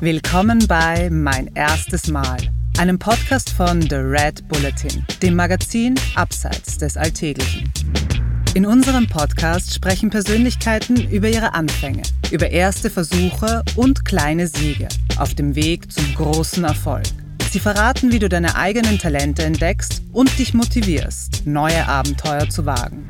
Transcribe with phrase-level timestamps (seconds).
[0.00, 2.36] Willkommen bei Mein erstes Mal,
[2.78, 7.72] einem Podcast von The Red Bulletin, dem Magazin Abseits des Alltäglichen.
[8.54, 12.02] In unserem Podcast sprechen Persönlichkeiten über ihre Anfänge,
[12.32, 17.06] über erste Versuche und kleine Siege auf dem Weg zum großen Erfolg.
[17.50, 23.08] Sie verraten, wie du deine eigenen Talente entdeckst und dich motivierst, neue Abenteuer zu wagen.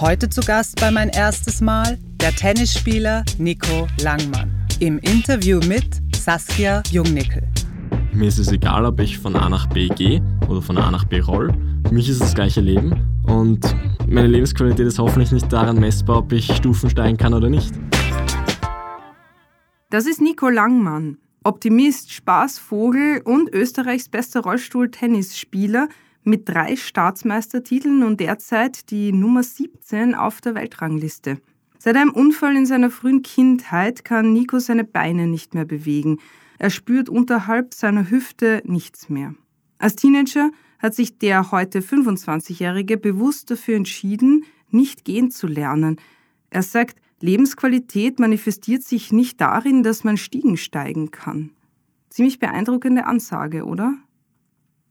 [0.00, 4.50] Heute zu Gast bei mein erstes Mal der Tennisspieler Nico Langmann.
[4.78, 7.40] Im Interview mit Saskia Jungnickel.
[8.12, 11.04] Mir ist es egal, ob ich von A nach B gehe oder von A nach
[11.04, 11.52] B roll.
[11.86, 13.60] Für mich ist es das gleiche Leben und
[14.08, 17.72] meine Lebensqualität ist hoffentlich nicht daran messbar, ob ich Stufen steigen kann oder nicht.
[19.90, 25.88] Das ist Nico Langmann, Optimist, Spaßvogel und Österreichs bester Rollstuhl-Tennisspieler
[26.24, 31.38] mit drei Staatsmeistertiteln und derzeit die Nummer 17 auf der Weltrangliste.
[31.86, 36.18] Seit einem Unfall in seiner frühen Kindheit kann Nico seine Beine nicht mehr bewegen.
[36.58, 39.36] Er spürt unterhalb seiner Hüfte nichts mehr.
[39.78, 46.00] Als Teenager hat sich der heute 25-Jährige bewusst dafür entschieden, nicht gehen zu lernen.
[46.50, 51.50] Er sagt, Lebensqualität manifestiert sich nicht darin, dass man Stiegen steigen kann.
[52.10, 53.94] Ziemlich beeindruckende Ansage, oder?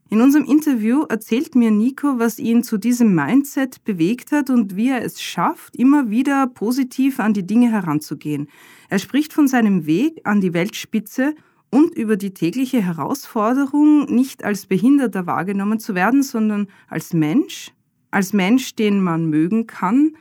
[0.08, 4.90] In unserem Interview erzählt mir Nico, was ihn zu diesem Mindset bewegt hat und wie
[4.90, 8.46] er es schafft, immer wieder positiv an die Dinge heranzugehen.
[8.88, 11.34] Er spricht von seinem Weg an die Weltspitze
[11.70, 17.72] und über die tägliche Herausforderung, nicht als Behinderter wahrgenommen zu werden, sondern als Mensch,
[18.12, 20.12] als Mensch, den man mögen kann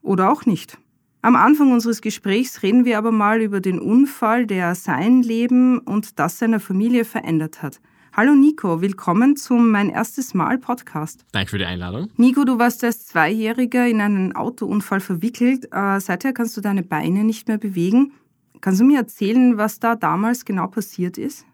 [0.00, 0.78] oder auch nicht.
[1.20, 6.18] Am Anfang unseres Gesprächs reden wir aber mal über den Unfall, der sein Leben und
[6.18, 7.80] das seiner Familie verändert hat.
[8.18, 11.26] Hallo Nico, willkommen zum Mein erstes Mal Podcast.
[11.32, 12.08] Danke für die Einladung.
[12.16, 15.68] Nico, du warst als Zweijähriger in einen Autounfall verwickelt.
[15.70, 18.14] Äh, seither kannst du deine Beine nicht mehr bewegen.
[18.62, 21.44] Kannst du mir erzählen, was da damals genau passiert ist?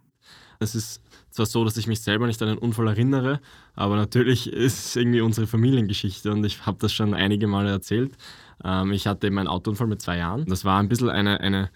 [0.60, 1.02] Es ist
[1.32, 3.40] zwar so, dass ich mich selber nicht an den Unfall erinnere,
[3.74, 8.12] aber natürlich ist es irgendwie unsere Familiengeschichte und ich habe das schon einige Male erzählt.
[8.62, 10.44] Ähm, ich hatte eben einen Autounfall mit zwei Jahren.
[10.46, 11.70] Das war ein bisschen eine, eine,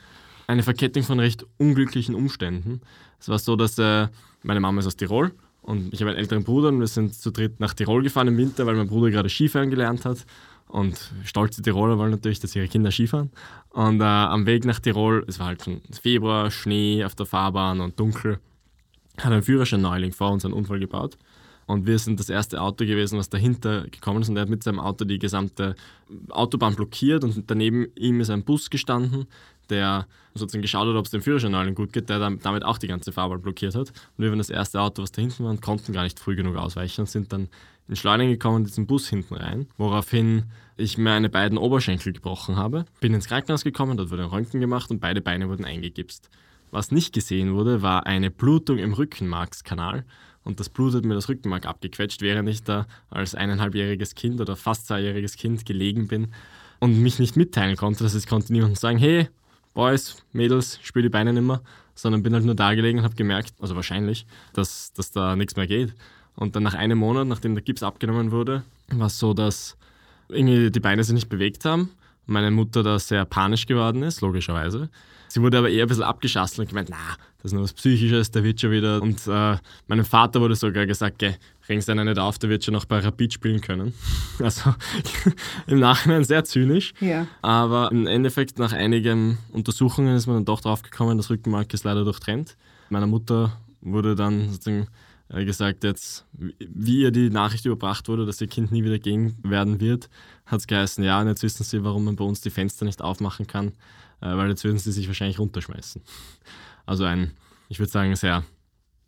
[0.46, 2.82] eine Verkettung von recht unglücklichen Umständen.
[3.18, 4.06] Es war so, dass äh,
[4.46, 7.30] meine Mama ist aus Tirol und ich habe einen älteren Bruder und wir sind zu
[7.32, 10.24] dritt nach Tirol gefahren im Winter, weil mein Bruder gerade Skifahren gelernt hat.
[10.68, 13.30] Und stolze Tiroler wollen natürlich, dass ihre Kinder Skifahren.
[13.70, 17.80] Und äh, am Weg nach Tirol, es war halt schon Februar, Schnee auf der Fahrbahn
[17.80, 18.38] und dunkel,
[19.18, 21.16] hat ein Führerschein-Neuling vor uns einen Unfall gebaut.
[21.66, 24.28] Und wir sind das erste Auto gewesen, was dahinter gekommen ist.
[24.28, 25.74] Und er hat mit seinem Auto die gesamte
[26.30, 27.24] Autobahn blockiert.
[27.24, 29.26] Und daneben ihm ist ein Bus gestanden,
[29.70, 33.12] der sozusagen geschaut hat, ob es dem Führerschein gut geht, der damit auch die ganze
[33.12, 33.88] Fahrbahn blockiert hat.
[33.88, 36.36] Und wir waren das erste Auto, was da hinten war, und konnten gar nicht früh
[36.36, 37.48] genug ausweichen und sind dann
[37.88, 40.44] in Schleudern gekommen, in diesen Bus hinten rein, woraufhin
[40.76, 42.84] ich meine beiden Oberschenkel gebrochen habe.
[43.00, 46.28] Bin ins Krankenhaus gekommen, dort wurde ein Röntgen gemacht und beide Beine wurden eingegipst.
[46.70, 50.04] Was nicht gesehen wurde, war eine Blutung im Rückenmarkskanal
[50.42, 54.56] und das Blut hat mir das Rückenmark abgequetscht, während ich da als eineinhalbjähriges Kind oder
[54.56, 56.28] fast zweijähriges Kind gelegen bin
[56.80, 58.04] und mich nicht mitteilen konnte.
[58.04, 59.28] Das heißt, ich konnte niemandem sagen, hey,
[59.76, 61.60] Boys, Mädels, spüre die Beine nicht mehr,
[61.94, 65.54] sondern bin halt nur da gelegen und habe gemerkt, also wahrscheinlich, dass, dass da nichts
[65.54, 65.92] mehr geht.
[66.34, 69.76] Und dann nach einem Monat, nachdem der Gips abgenommen wurde, war es so, dass
[70.30, 71.90] irgendwie die Beine sich nicht bewegt haben.
[72.24, 74.88] Meine Mutter da sehr panisch geworden ist, logischerweise.
[75.28, 78.30] Sie wurde aber eher ein bisschen abgeschasselt und gemeint, na, das ist nur was Psychisches,
[78.30, 79.02] der wird schon wieder.
[79.02, 79.58] Und äh,
[79.88, 81.20] meinem Vater wurde sogar gesagt,
[81.66, 83.94] geh, regst einer nicht auf, der wird schon noch bei Rapid spielen können.
[84.38, 84.74] Also
[85.66, 86.92] im Nachhinein sehr zynisch.
[87.00, 87.26] Ja.
[87.40, 91.84] Aber im Endeffekt, nach einigen Untersuchungen ist man dann doch drauf gekommen, das Rückenmark ist
[91.84, 92.56] leider durchtrennt.
[92.90, 94.88] Meiner Mutter wurde dann sozusagen
[95.28, 99.36] äh, gesagt, jetzt, wie ihr die Nachricht überbracht wurde, dass ihr Kind nie wieder gehen
[99.42, 100.08] werden wird,
[100.44, 103.02] hat es geheißen, ja, und jetzt wissen sie, warum man bei uns die Fenster nicht
[103.02, 103.68] aufmachen kann,
[104.20, 106.02] äh, weil jetzt würden sie sich wahrscheinlich runterschmeißen.
[106.84, 107.32] Also ein,
[107.68, 108.44] ich würde sagen, sehr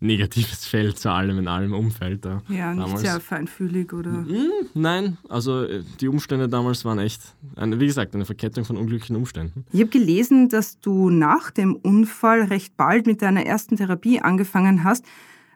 [0.00, 2.25] negatives Feld zu allem in allem Umfeld.
[2.25, 3.00] Da ja, nicht damals.
[3.00, 4.10] sehr feinfühlig oder?
[4.10, 8.76] Mhm, nein, also äh, die Umstände damals waren echt, eine, wie gesagt, eine Verkettung von
[8.76, 9.64] unglücklichen Umständen.
[9.73, 14.84] Ich habe gelesen, dass du nach dem Unfall recht bald mit deiner ersten Therapie angefangen
[14.84, 15.05] hast,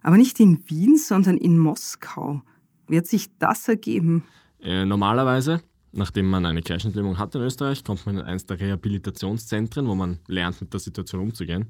[0.02, 2.42] aber nicht in Wien, sondern in Moskau.
[2.88, 4.24] Wie hat sich das ergeben?
[4.60, 5.62] Äh, normalerweise,
[5.92, 10.18] nachdem man eine Querschnittlähmung hat in Österreich, kommt man in eines der Rehabilitationszentren, wo man
[10.26, 11.66] lernt, mit der Situation umzugehen.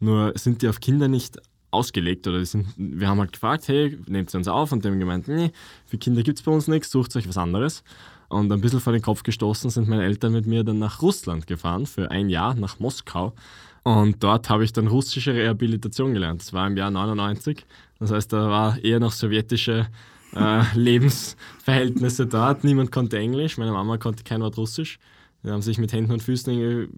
[0.00, 1.38] Nur sind die auf Kinder nicht
[1.70, 4.98] ausgelegt oder sind, wir haben halt gefragt, hey, nehmt sie uns auf und die haben
[4.98, 5.52] gemeint, nee,
[5.86, 7.82] für Kinder gibt es bei uns nichts, sucht euch was anderes.
[8.28, 11.48] Und ein bisschen vor den Kopf gestoßen sind meine Eltern mit mir dann nach Russland
[11.48, 13.34] gefahren für ein Jahr, nach Moskau.
[13.82, 16.42] Und dort habe ich dann russische Rehabilitation gelernt.
[16.42, 17.66] Das war im Jahr 99.
[17.98, 19.88] Das heißt, da war eher noch sowjetische
[20.34, 22.62] äh, Lebensverhältnisse dort.
[22.62, 24.98] Niemand konnte Englisch, meine Mama konnte kein Wort Russisch.
[25.42, 26.88] Die haben sich mit Händen und Füßen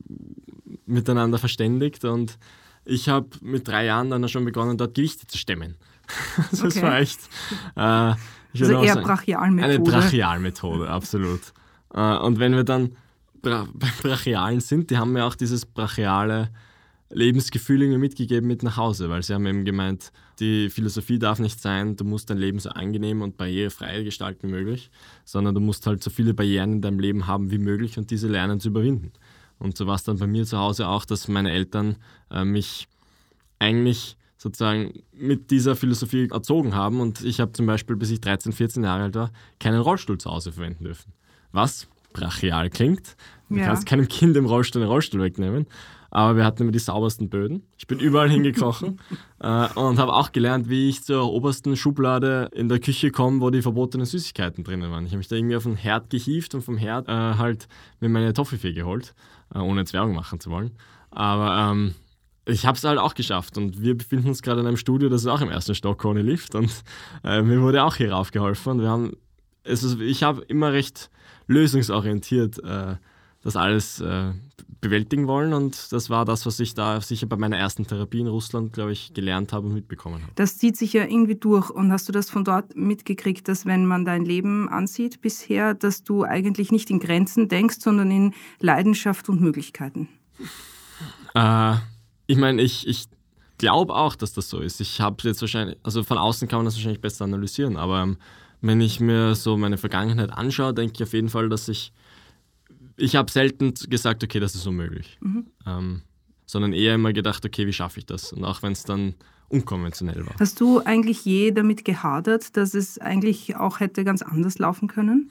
[0.87, 2.39] miteinander verständigt und
[2.85, 5.77] ich habe mit drei Jahren dann schon begonnen, dort Gewichte zu stemmen.
[6.51, 6.83] das Okay.
[6.83, 7.21] war echt.
[7.77, 8.13] Äh,
[8.55, 9.75] ich Also eher Brachialmethode.
[9.75, 11.41] Eine Brachialmethode, absolut.
[11.95, 12.93] Äh, und wenn wir dann
[13.41, 16.51] bra beim Brachialen sind, die haben mir auch dieses brachiale
[17.11, 21.61] Lebensgefühl irgendwie mitgegeben mit nach Hause, weil sie haben eben gemeint, die Philosophie darf nicht
[21.61, 24.91] sein, du musst dein Leben so angenehm und barrierefrei gestalten wie möglich,
[25.25, 28.29] sondern du musst halt so viele Barrieren in deinem Leben haben wie möglich und diese
[28.29, 29.13] lernen zu überwinden.
[29.63, 31.97] Und so war es dann bei mir zu Hause auch, dass meine Eltern
[32.31, 32.89] äh, mich
[33.59, 38.53] eigentlich sozusagen mit dieser Philosophie erzogen haben und ich habe zum Beispiel, bis ich 13,
[38.53, 39.31] 14 Jahre alt war,
[39.61, 41.13] keinen Rollstuhl zu Hause verwenden dürfen.
[41.53, 43.17] Was brachial klingt.
[43.49, 43.67] Du Ja.
[43.67, 45.67] kannst keinem Kind im Rollstuhl den Rollstuhl wegnehmen.
[46.11, 47.63] Aber wir hatten immer die saubersten Böden.
[47.79, 49.01] Ich bin überall hingekrochen
[49.41, 53.49] äh, und habe auch gelernt, wie ich zur obersten Schublade in der Küche komme, wo
[53.49, 55.07] die verbotenen Süßigkeiten drinnen waren.
[55.07, 57.67] Ich habe mich da irgendwie auf den Herd gehievt und vom Herd äh, halt
[58.01, 59.15] mir meine Toffifee geholt,
[59.61, 60.73] ohne jetzt Werbung machen zu wollen.
[61.11, 61.95] Aber ähm,
[62.47, 63.57] ich habe es halt auch geschafft.
[63.57, 66.23] Und wir befinden uns gerade in einem Studio, das ist auch im ersten Stock ohne
[66.23, 66.55] Lift.
[66.55, 66.71] Und
[67.25, 68.73] äh, mir wurde auch hier raufgeholfen.
[68.73, 69.17] Und wir haben,
[69.65, 71.11] es ist, ich habe immer recht
[71.47, 72.97] lösungsorientiert äh,
[73.43, 74.33] das alles äh,
[74.83, 78.27] bewältigen wollen und das war das, was ich da sicher bei meiner ersten Therapie in
[78.27, 80.33] Russland, glaube ich, gelernt habe und mitbekommen habe.
[80.35, 81.71] Das zieht sich ja irgendwie durch.
[81.71, 86.03] Und hast du das von dort mitgekriegt, dass wenn man dein Leben ansieht bisher, dass
[86.03, 90.09] du eigentlich nicht in Grenzen denkst, sondern in Leidenschaft und Möglichkeiten?
[91.35, 91.77] Äh,
[92.27, 93.07] ich meine, ich, ich
[93.59, 94.81] glaube auch, dass das so ist.
[94.81, 98.17] Ich habe jetzt wahrscheinlich, also von außen kann man das wahrscheinlich besser analysieren, aber ähm,
[98.61, 101.93] wenn ich mir so meine Vergangenheit anschaue, denke ich auf jeden Fall, dass ich,
[102.97, 105.19] ich habe selten gesagt, okay, das ist unmöglich,
[105.67, 106.03] ähm,
[106.47, 108.33] sondern eher immer gedacht, okay, wie schaffe ich das?
[108.33, 109.15] Und auch wenn es dann
[109.49, 110.35] unkonventionell war.
[110.41, 115.31] Hast du eigentlich je damit gehadert, dass es eigentlich auch hätte ganz anders laufen können?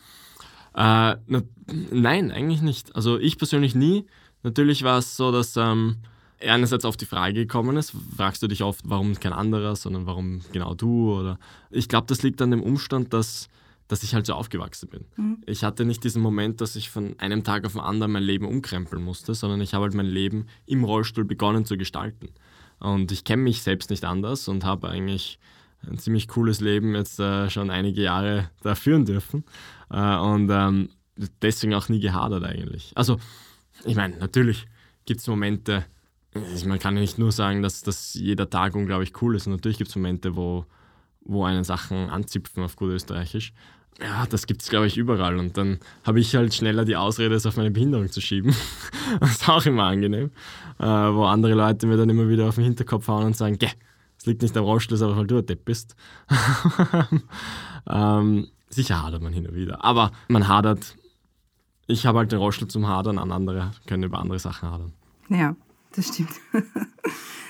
[0.74, 1.42] Äh, na,
[1.92, 2.96] nein, eigentlich nicht.
[2.96, 4.06] Also ich persönlich nie.
[4.44, 5.98] Natürlich war es so, dass ähm,
[6.40, 10.42] einerseits auf die Frage gekommen ist, fragst du dich oft, warum kein anderer, sondern warum
[10.52, 11.20] genau du?
[11.20, 13.50] Oder ich glaube, das liegt an dem Umstand, dass,
[13.92, 15.06] dass ich halt so aufgewachsen bin.
[15.46, 18.46] Ich hatte nicht diesen Moment, dass ich von einem Tag auf den anderen mein Leben
[18.46, 22.30] umkrempeln musste, sondern ich habe halt mein Leben im Rollstuhl begonnen zu gestalten.
[22.80, 25.40] Und ich kenne mich selbst nicht anders und habe eigentlich
[25.86, 29.44] ein ziemlich cooles Leben jetzt äh, schon einige Jahre da führen dürfen.
[29.90, 30.88] Äh, und ähm,
[31.42, 32.94] deswegen auch nie gehadert eigentlich.
[32.96, 33.20] Also,
[33.84, 34.68] ich meine, natürlich
[35.04, 35.86] gibt es Momente,
[36.66, 39.48] man kann ja nicht nur sagen, dass, dass jeder Tag unglaublich cool ist.
[39.48, 40.66] Und natürlich gibt es Momente, wo,
[41.26, 43.52] wo einen Sachen anzipfen auf gut Österreichisch.
[44.00, 45.38] Ja, das gibt es, glaube ich, überall.
[45.38, 48.56] Und dann habe ich halt schneller die Ausrede, es auf meine Behinderung zu schieben.
[49.20, 50.32] das ist auch immer angenehm.
[50.80, 53.70] Äh, wo andere Leute mir dann immer wieder auf den Hinterkopf hauen und sagen, geh,
[54.18, 55.96] es liegt nicht am Rollstuhl, aber weil du ein Depp bist.
[57.90, 59.84] ähm, sicher hadert man hin und wieder.
[59.84, 60.96] Aber man hadert,
[61.88, 64.94] ich habe halt den Rollstuhl zum Hadern, an andere können über andere Sachen hadern.
[65.30, 65.56] Ja,
[65.96, 66.34] das stimmt.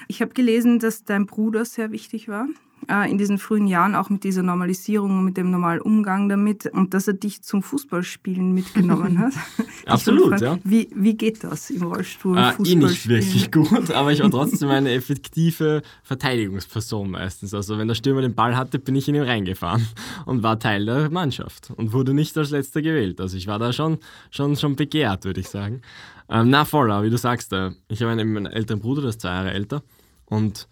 [0.07, 2.45] Ich habe gelesen, dass dein Bruder sehr wichtig war
[2.91, 6.65] äh, in diesen frühen Jahren, auch mit dieser Normalisierung und mit dem normalen Umgang damit
[6.65, 9.33] und dass er dich zum Fußballspielen mitgenommen hat.
[9.85, 10.59] Absolut, wollte ja.
[10.63, 12.37] Wie, wie geht das im Rollstuhl?
[12.37, 17.53] Äh, eh nicht wirklich gut, aber ich war trotzdem eine effektive Verteidigungsperson meistens.
[17.53, 19.87] Also wenn der Stürmer den Ball hatte, bin ich in ihn reingefahren
[20.25, 23.21] und war Teil der Mannschaft und wurde nicht als letzter gewählt.
[23.21, 23.99] Also ich war da schon,
[24.31, 25.81] schon, schon begehrt, würde ich sagen.
[26.29, 29.09] Ähm, na voll, aber wie du sagst, äh, ich habe einen, einen älteren Bruder, der
[29.11, 29.81] ist zwei Jahre älter
[30.25, 30.67] und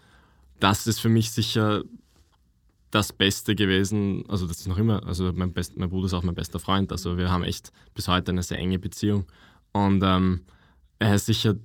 [0.60, 1.84] das ist für mich sicher
[2.92, 6.24] das Beste gewesen, also das ist noch immer, also mein, best, mein Bruder ist auch
[6.24, 9.26] mein bester Freund, also wir haben echt bis heute eine sehr enge Beziehung.
[9.72, 10.42] Und ähm,
[10.98, 11.56] er ist sicher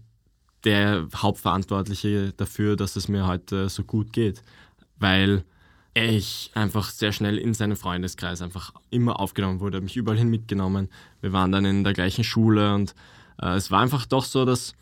[0.65, 4.43] der Hauptverantwortliche dafür, dass es mir heute so gut geht,
[4.99, 5.45] weil
[5.95, 10.89] ich einfach sehr schnell in seinen Freundeskreis einfach immer aufgenommen wurde, mich überall hin mitgenommen.
[11.21, 12.95] Wir waren dann in der gleichen Schule und
[13.41, 14.75] äh, es war einfach doch so, dass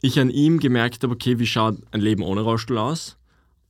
[0.00, 3.16] ich an ihm gemerkt habe, okay, wie schaut ein Leben ohne Rollstuhl aus?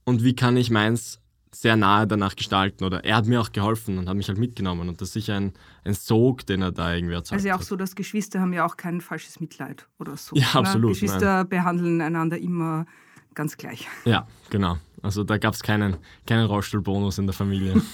[0.05, 3.99] Und wie kann ich meins sehr nahe danach gestalten oder er hat mir auch geholfen
[3.99, 5.53] und hat mich halt mitgenommen und das ist sicher ein,
[5.85, 8.65] ein Sog, den er da irgendwie erzeugt Also ja auch so, dass Geschwister haben ja
[8.67, 10.37] auch kein falsches Mitleid oder so.
[10.37, 12.87] Ja, absolut, Geschwister behandeln einander immer
[13.35, 13.87] ganz gleich.
[14.05, 14.79] Ja, genau.
[15.03, 17.81] Also da gab es keinen, keinen Rollstuhlbonus in der Familie.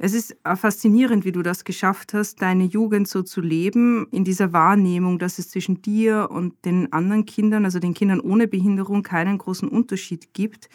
[0.00, 4.52] Es ist faszinierend, wie du das geschafft hast, deine Jugend so zu leben, in dieser
[4.52, 9.38] Wahrnehmung, dass es zwischen dir und den anderen Kindern, also den Kindern ohne Behinderung, keinen
[9.38, 10.68] großen Unterschied gibt.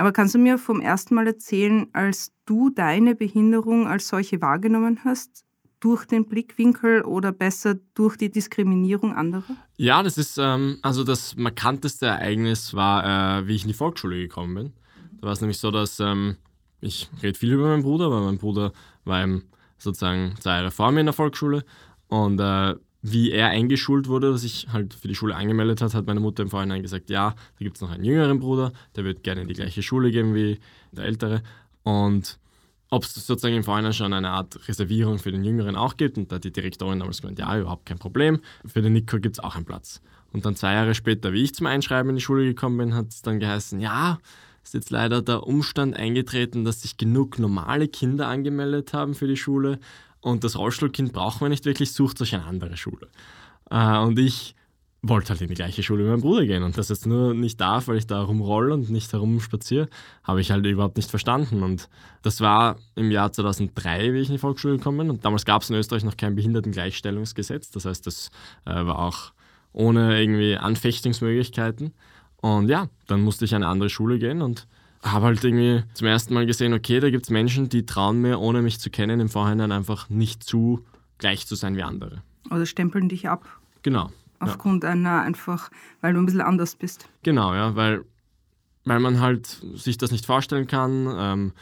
[0.00, 5.00] Aber kannst du mir vom ersten Mal erzählen, als du deine Behinderung als solche wahrgenommen
[5.04, 5.44] hast,
[5.78, 9.56] durch den Blickwinkel oder besser durch die Diskriminierung anderer?
[9.76, 14.16] Ja, das ist, ähm, also das markanteste Ereignis war, äh, wie ich in die Volksschule
[14.16, 14.72] gekommen bin.
[15.20, 16.38] Da war es nämlich so, dass ähm,
[16.80, 18.72] ich rede viel über meinen Bruder, weil mein Bruder
[19.04, 21.62] war eben sozusagen zwei Jahre vor mir in der Volksschule
[22.08, 26.06] und äh, wie er eingeschult wurde, dass ich halt für die Schule angemeldet hat, hat
[26.06, 29.22] meine Mutter im Vorhinein gesagt, ja, da gibt es noch einen jüngeren Bruder, der wird
[29.22, 30.58] gerne in die gleiche Schule gehen wie
[30.92, 31.42] der ältere.
[31.82, 32.38] Und
[32.90, 36.18] ob es sozusagen im Vorhinein schon eine Art Reservierung für den Jüngeren auch gibt.
[36.18, 38.40] Und da hat die Direktorin damals gemeint, ja, überhaupt kein Problem.
[38.66, 40.02] Für den Nico gibt es auch einen Platz.
[40.32, 43.08] Und dann zwei Jahre später, wie ich zum Einschreiben in die Schule gekommen bin, hat
[43.08, 44.18] es dann geheißen, ja,
[44.62, 49.36] ist jetzt leider der Umstand eingetreten, dass sich genug normale Kinder angemeldet haben für die
[49.36, 49.78] Schule
[50.20, 53.08] und das Rollstuhlkind brauchen wir nicht wirklich, sucht euch eine andere Schule.
[53.70, 54.54] Äh, und ich
[55.02, 57.60] wollte halt in die gleiche Schule wie mein Bruder gehen und das jetzt nur nicht
[57.60, 59.88] darf, weil ich da rumroll und nicht herumspaziere,
[60.24, 61.62] habe ich halt überhaupt nicht verstanden.
[61.62, 61.88] Und
[62.22, 65.10] das war im Jahr 2003, wie ich in die Volksschule gekommen bin.
[65.10, 67.70] Und damals gab es in Österreich noch kein Behindertengleichstellungsgesetz.
[67.70, 68.30] Das heißt, das
[68.66, 69.32] äh, war auch
[69.72, 71.94] ohne irgendwie Anfechtungsmöglichkeiten.
[72.36, 74.66] Und ja, dann musste ich an eine andere Schule gehen und
[75.02, 78.38] habe halt irgendwie zum ersten Mal gesehen, okay, da gibt es Menschen, die trauen mir,
[78.38, 80.84] ohne mich zu kennen, im Vorhinein einfach nicht zu
[81.18, 82.22] gleich zu sein wie andere.
[82.50, 83.44] Oder stempeln dich ab.
[83.82, 84.10] Genau.
[84.40, 84.90] Aufgrund ja.
[84.90, 87.08] einer einfach, weil du ein bisschen anders bist.
[87.22, 88.04] Genau, ja, weil,
[88.84, 91.08] weil man halt sich das nicht vorstellen kann.
[91.14, 91.52] Ähm,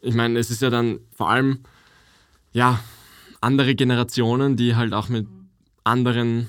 [0.00, 1.60] ich meine, es ist ja dann vor allem,
[2.52, 2.80] ja,
[3.40, 5.26] andere Generationen, die halt auch mit
[5.84, 6.48] anderen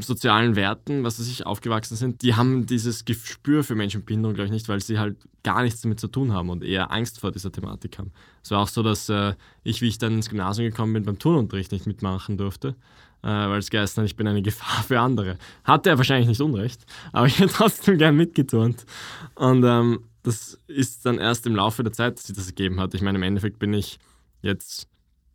[0.00, 4.34] sozialen Werten, was sie sich aufgewachsen sind, die haben dieses Gespür für Menschen mit Behinderung,
[4.34, 7.20] glaube ich, nicht, weil sie halt gar nichts damit zu tun haben und eher Angst
[7.20, 8.12] vor dieser Thematik haben.
[8.42, 11.18] Es war auch so, dass äh, ich, wie ich dann ins Gymnasium gekommen bin, beim
[11.18, 12.76] Turnunterricht nicht mitmachen durfte,
[13.22, 15.38] äh, weil es geheißen hat, ich bin eine Gefahr für andere.
[15.64, 18.86] Hatte er wahrscheinlich nicht Unrecht, aber ich hätte trotzdem gern mitgeturnt.
[19.34, 22.94] Und ähm, das ist dann erst im Laufe der Zeit, dass sich das ergeben hat.
[22.94, 23.98] Ich meine, im Endeffekt bin ich
[24.40, 24.88] jetzt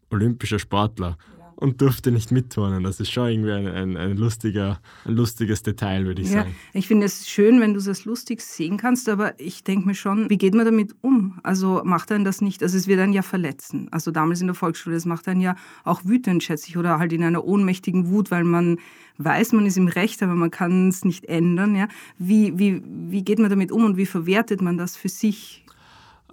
[0.09, 1.17] olympischer Sportler
[1.59, 2.83] und durfte nicht mitturnen.
[2.83, 6.55] Das ist schon irgendwie ein, ein, ein lustiger, ein lustiges Detail, würde ich ja, sagen.
[6.71, 10.29] Ich finde es schön, wenn du es lustig sehen kannst, aber ich denke mir schon,
[10.29, 11.37] wie geht man damit um?
[11.43, 13.89] Also macht einen das nicht, also es wird einen ja verletzen.
[13.91, 17.11] Also damals in der Volksschule, das macht einen ja auch wütend, schätze ich, oder halt
[17.11, 18.77] in einer ohnmächtigen Wut, weil man
[19.17, 21.75] weiß, man ist im Recht, aber man kann es nicht ändern.
[21.75, 21.89] Ja?
[22.17, 25.65] Wie, wie, wie geht man damit um und wie verwertet man das für sich?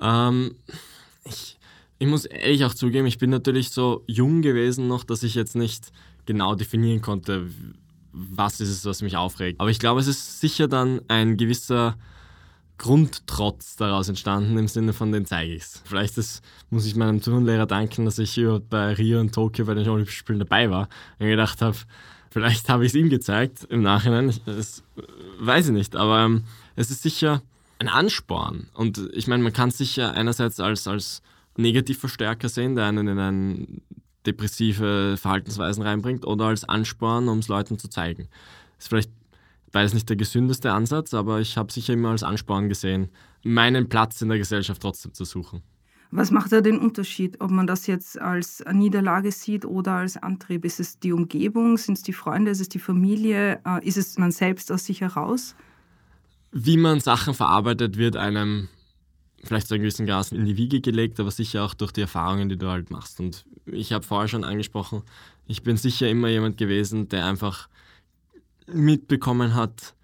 [0.01, 0.53] Ähm,
[1.25, 1.59] ich
[1.99, 5.57] ich muss ehrlich auch zugeben, ich bin natürlich so jung gewesen noch, dass ich jetzt
[5.57, 5.93] nicht
[6.27, 7.49] genau definieren konnte,
[8.13, 9.61] was ist es, was mich aufregt.
[9.61, 11.97] Aber ich glaube, es ist sicher dann ein gewisser
[12.79, 15.83] Grundtrotz daraus entstanden im Sinne von den zeige ich's.
[15.85, 18.39] Vielleicht ist, muss ich meinem Turnlehrer danken, dass ich
[18.69, 20.89] bei Rio und Tokio bei den Olympischen Spielen dabei war
[21.19, 21.77] und gedacht habe,
[22.31, 24.35] vielleicht habe ich es ihm gezeigt im Nachhinein.
[24.45, 24.83] Das
[25.41, 27.43] weiß ich nicht, aber ähm, es ist sicher
[27.79, 28.69] ein Ansporn.
[28.75, 31.23] Und ich meine, man kann es sicher einerseits als, als
[31.57, 33.67] Negativverstärker sehen, der einen in eine
[34.27, 38.29] depressive Verhaltensweisen reinbringt, oder als Ansporn, um es Leuten zu zeigen.
[38.77, 39.11] Das ist vielleicht
[39.73, 43.11] beides nicht der gesündeste Ansatz, aber ich habe sicher immer als Ansporn gesehen,
[43.43, 45.63] meinen Platz in der Gesellschaft trotzdem zu suchen.
[46.11, 50.65] Was macht da den Unterschied, ob man das jetzt als Niederlage sieht oder als Antrieb?
[50.65, 51.77] Ist es die Umgebung?
[51.79, 52.53] Sind es die Freunde?
[52.53, 53.61] Ist es die Familie?
[53.67, 55.57] Äh, ist es man selbst aus sich heraus?
[56.53, 58.69] Wie man Sachen verarbeitet, wird einem
[59.47, 62.49] vielleicht zu einem gewissen Grad in die Wiege gelegt, aber sicher auch durch die Erfahrungen,
[62.49, 63.21] die du halt machst.
[63.21, 65.03] Und ich habe vorher schon angesprochen,
[65.47, 67.69] ich bin sicher immer jemand gewesen, der einfach
[68.67, 69.95] mitbekommen hat,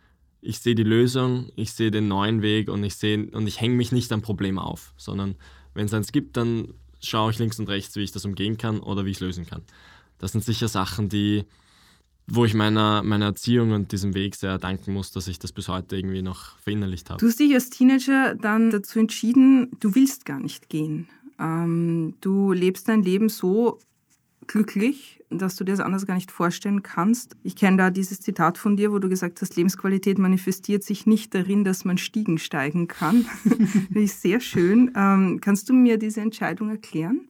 [0.40, 3.76] ich sehe die Lösung, ich sehe den neuen Weg und ich sehe und ich hänge
[3.76, 5.36] mich nicht am Problem auf, sondern
[5.74, 8.80] wenn es eins gibt, dann schaue ich links und rechts, wie ich das umgehen kann
[8.80, 9.62] oder wie ich es lösen kann.
[10.18, 11.44] Das sind sicher Sachen, die
[12.26, 15.68] wo ich meiner, meiner Erziehung und diesem Weg sehr danken muss, dass ich das bis
[15.68, 17.20] heute irgendwie noch verinnerlicht habe.
[17.20, 21.08] Du hast dich als Teenager dann dazu entschieden, du willst gar nicht gehen.
[21.38, 23.78] Ähm, du lebst dein Leben so
[24.46, 27.36] glücklich, dass du dir das anders gar nicht vorstellen kannst.
[27.42, 31.34] Ich kenne da dieses Zitat von dir, wo du gesagt hast, Lebensqualität manifestiert sich nicht
[31.34, 33.26] darin, dass man Stiegen steigen kann.
[33.90, 34.92] das ist sehr schön.
[34.96, 37.28] Ähm, kannst du mir diese Entscheidung erklären?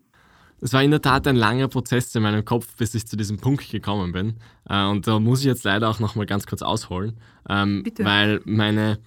[0.62, 3.38] Es war in der Tat ein langer Prozess in meinem Kopf, bis ich zu diesem
[3.38, 4.36] Punkt gekommen bin.
[4.68, 8.04] Äh, und da muss ich jetzt leider auch noch mal ganz kurz ausholen, ähm, Bitte.
[8.04, 9.00] weil meine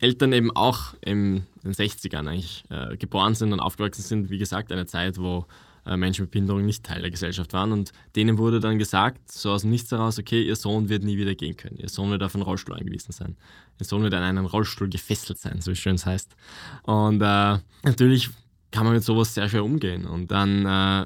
[0.00, 4.30] Eltern eben auch in den 60ern eigentlich äh, geboren sind und aufgewachsen sind.
[4.30, 5.46] Wie gesagt, eine Zeit, wo
[5.86, 7.72] äh, Menschen mit Behinderung nicht Teil der Gesellschaft waren.
[7.72, 11.18] Und denen wurde dann gesagt, so aus dem Nichts heraus, okay, ihr Sohn wird nie
[11.18, 11.76] wieder gehen können.
[11.76, 13.36] Ihr Sohn wird auf einen Rollstuhl angewiesen sein.
[13.78, 16.34] Ihr Sohn wird an einen Rollstuhl gefesselt sein, so schön es heißt.
[16.84, 18.30] Und äh, natürlich
[18.74, 20.04] kann man mit sowas sehr schwer umgehen.
[20.04, 21.04] Und dann äh,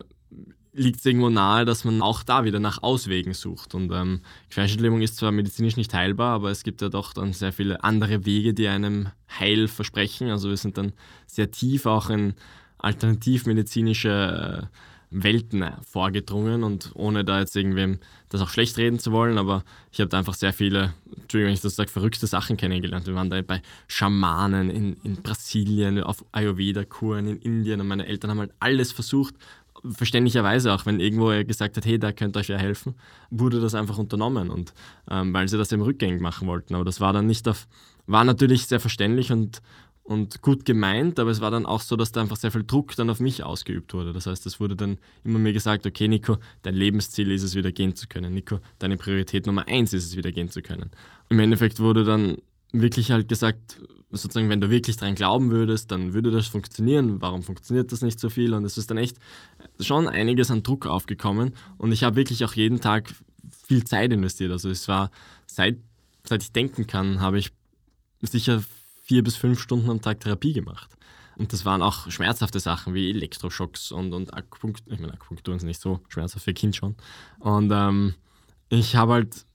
[0.72, 3.74] liegt es irgendwo nahe, dass man auch da wieder nach Auswegen sucht.
[3.74, 7.52] Und ähm, Querschnittlähmung ist zwar medizinisch nicht heilbar, aber es gibt ja doch dann sehr
[7.52, 10.30] viele andere Wege, die einem Heil versprechen.
[10.30, 10.94] Also wir sind dann
[11.26, 12.32] sehr tief auch in
[12.78, 14.76] alternativmedizinische äh,
[15.10, 17.98] Welten vorgedrungen und ohne da jetzt irgendwem
[18.28, 21.54] das auch schlecht reden zu wollen, aber ich habe da einfach sehr viele, Entschuldigung, wenn
[21.54, 23.06] ich das sage, verrückte Sachen kennengelernt.
[23.06, 28.30] Wir waren da bei Schamanen in, in Brasilien, auf Ayurveda-Kuren in Indien und meine Eltern
[28.30, 29.34] haben halt alles versucht,
[29.90, 32.94] verständlicherweise auch, wenn irgendwo er gesagt hat, hey, da könnte euch ja helfen,
[33.30, 34.74] wurde das einfach unternommen und
[35.10, 36.74] ähm, weil sie das eben rückgängig machen wollten.
[36.74, 37.66] Aber das war dann nicht auf,
[38.06, 39.62] war natürlich sehr verständlich und,
[40.08, 42.96] und gut gemeint, aber es war dann auch so, dass da einfach sehr viel Druck
[42.96, 44.14] dann auf mich ausgeübt wurde.
[44.14, 47.72] Das heißt, es wurde dann immer mir gesagt, okay, Nico, dein Lebensziel ist es, wieder
[47.72, 48.32] gehen zu können.
[48.32, 50.90] Nico, deine Priorität Nummer eins ist es, wieder gehen zu können.
[51.28, 52.38] Im Endeffekt wurde dann
[52.72, 57.20] wirklich halt gesagt, sozusagen, wenn du wirklich dran glauben würdest, dann würde das funktionieren.
[57.20, 58.54] Warum funktioniert das nicht so viel?
[58.54, 59.18] Und es ist dann echt
[59.78, 61.52] schon einiges an Druck aufgekommen.
[61.76, 63.12] Und ich habe wirklich auch jeden Tag
[63.66, 64.52] viel Zeit investiert.
[64.52, 65.10] Also es war,
[65.46, 65.76] seit,
[66.24, 67.50] seit ich denken kann, habe ich
[68.22, 68.62] sicher
[69.08, 70.90] vier bis fünf Stunden am Tag Therapie gemacht.
[71.36, 74.92] Und das waren auch schmerzhafte Sachen wie Elektroschocks und, und Akupunktur.
[74.92, 76.96] Ich meine, Akupunktur sind nicht so schmerzhaft für Kind schon.
[77.38, 78.14] Und ähm,
[78.68, 79.46] ich habe halt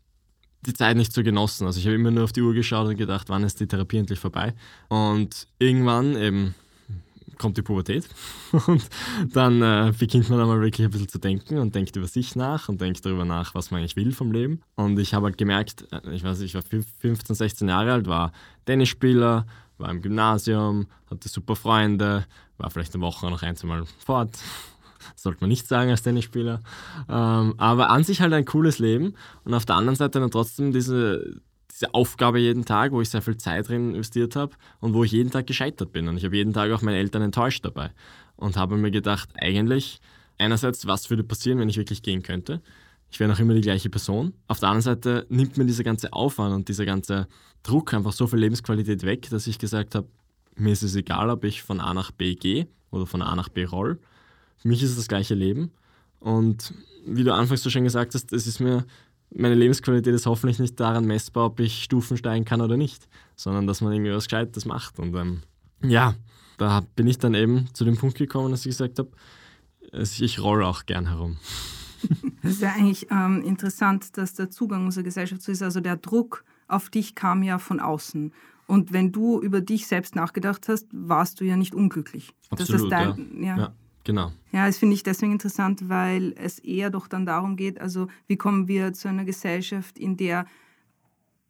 [0.65, 1.67] die Zeit nicht so genossen.
[1.67, 3.98] Also ich habe immer nur auf die Uhr geschaut und gedacht, wann ist die Therapie
[3.98, 4.53] endlich vorbei.
[4.88, 6.55] Und irgendwann eben
[7.38, 8.08] kommt die Pubertät
[8.68, 8.88] und
[9.32, 12.70] dann äh, beginnt man einmal wirklich ein bisschen zu denken und denkt über sich nach
[12.70, 14.62] und denkt darüber nach, was man eigentlich will vom Leben.
[14.75, 18.32] Und ich habe halt gemerkt, äh, ich weiß, ich war 15, 16 Jahre alt, war
[18.66, 19.46] Tennisspieler,
[19.78, 22.25] war im Gymnasium, hatte super Freunde,
[22.58, 24.38] war vielleicht eine Woche noch ein, zwei Mal fort,
[25.16, 26.62] sollte man nicht sagen als Tennisspieler.
[27.10, 30.72] Ähm, aber an sich halt ein cooles Leben und auf der anderen Seite dann trotzdem
[30.72, 31.42] diese,
[31.74, 35.12] diese Aufgabe jeden Tag, wo ich sehr viel Zeit drin investiert habe und wo ich
[35.12, 36.08] jeden Tag gescheitert bin.
[36.08, 37.92] Und ich habe jeden Tag auch meine Eltern enttäuscht dabei
[38.36, 40.00] und habe mir gedacht, eigentlich,
[40.38, 42.62] einerseits, was würde passieren, wenn ich wirklich gehen könnte?
[43.10, 44.34] Ich wäre noch immer die gleiche Person.
[44.48, 47.27] Auf der anderen Seite nimmt mir dieser ganze Aufwand und dieser ganze
[47.63, 50.08] Druck einfach so viel Lebensqualität weg, dass ich gesagt habe,
[50.56, 53.50] mir ist es egal, ob ich von A nach B gehe oder von A nach
[53.50, 54.00] B roll.
[54.58, 55.72] Für mich ist es das gleiche Leben.
[56.20, 56.74] Und
[57.06, 58.86] wie du anfangs so schön gesagt hast, es ist mir,
[59.36, 63.68] meine Lebensqualität ist hoffentlich nicht daran messbar, ob ich Stufen steigen kann oder nicht, sondern
[63.68, 65.00] dass man irgendwie was Gescheites macht.
[65.00, 65.42] Und ähm,
[65.82, 66.16] ja,
[66.58, 69.10] da bin ich dann eben zu dem Punkt gekommen, dass ich gesagt habe,
[69.92, 71.38] ich roll auch gern herum.
[72.42, 75.62] Das ist ja eigentlich ähm, interessant, dass der Zugang unserer Gesellschaft so ist.
[75.62, 78.34] Also der Druck auf dich kam ja von außen.
[78.68, 82.34] Und wenn du über dich selbst nachgedacht hast, warst du ja nicht unglücklich.
[82.50, 83.48] Absolut, dein, ja.
[83.48, 83.58] ja.
[83.58, 83.74] ja.
[84.04, 84.32] Genau.
[84.52, 88.38] Ja, das finde ich deswegen interessant, weil es eher doch dann darum geht, also wie
[88.38, 90.46] kommen wir zu einer Gesellschaft, in der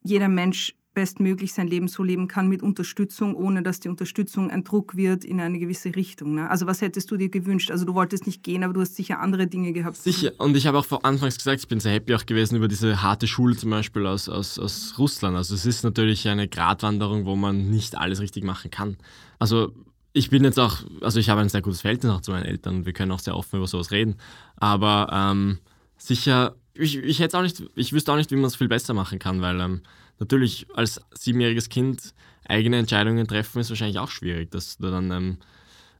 [0.04, 4.64] jeder Mensch bestmöglich sein Leben so leben kann mit Unterstützung, ohne dass die Unterstützung ein
[4.64, 6.36] Druck wird in eine gewisse Richtung.
[6.36, 6.50] Ne?
[6.50, 7.72] Also was hättest du dir gewünscht?
[7.72, 9.98] Also du wolltest nicht gehen, aber du hast sicher andere Dinge gehabt.
[9.98, 10.32] Sicher.
[10.38, 13.02] Und ich habe auch vor Anfangs gesagt, ich bin sehr happy auch gewesen über diese
[13.02, 15.36] harte Schule zum Beispiel aus, aus, aus Russland.
[15.36, 18.98] Also es ist natürlich eine Gratwanderung, wo man nicht alles richtig machen kann.
[19.40, 19.74] Also
[20.14, 22.86] ich bin jetzt auch, also ich habe ein sehr gutes Verhältnis auch zu meinen Eltern
[22.86, 24.16] wir können auch sehr offen über sowas reden.
[24.56, 25.58] Aber ähm,
[25.98, 28.94] sicher, ich, ich hätte auch nicht, ich wüsste auch nicht, wie man es viel besser
[28.94, 29.82] machen kann, weil ähm,
[30.20, 32.14] natürlich als siebenjähriges Kind
[32.46, 35.38] eigene Entscheidungen treffen ist wahrscheinlich auch schwierig, dass du dann ähm,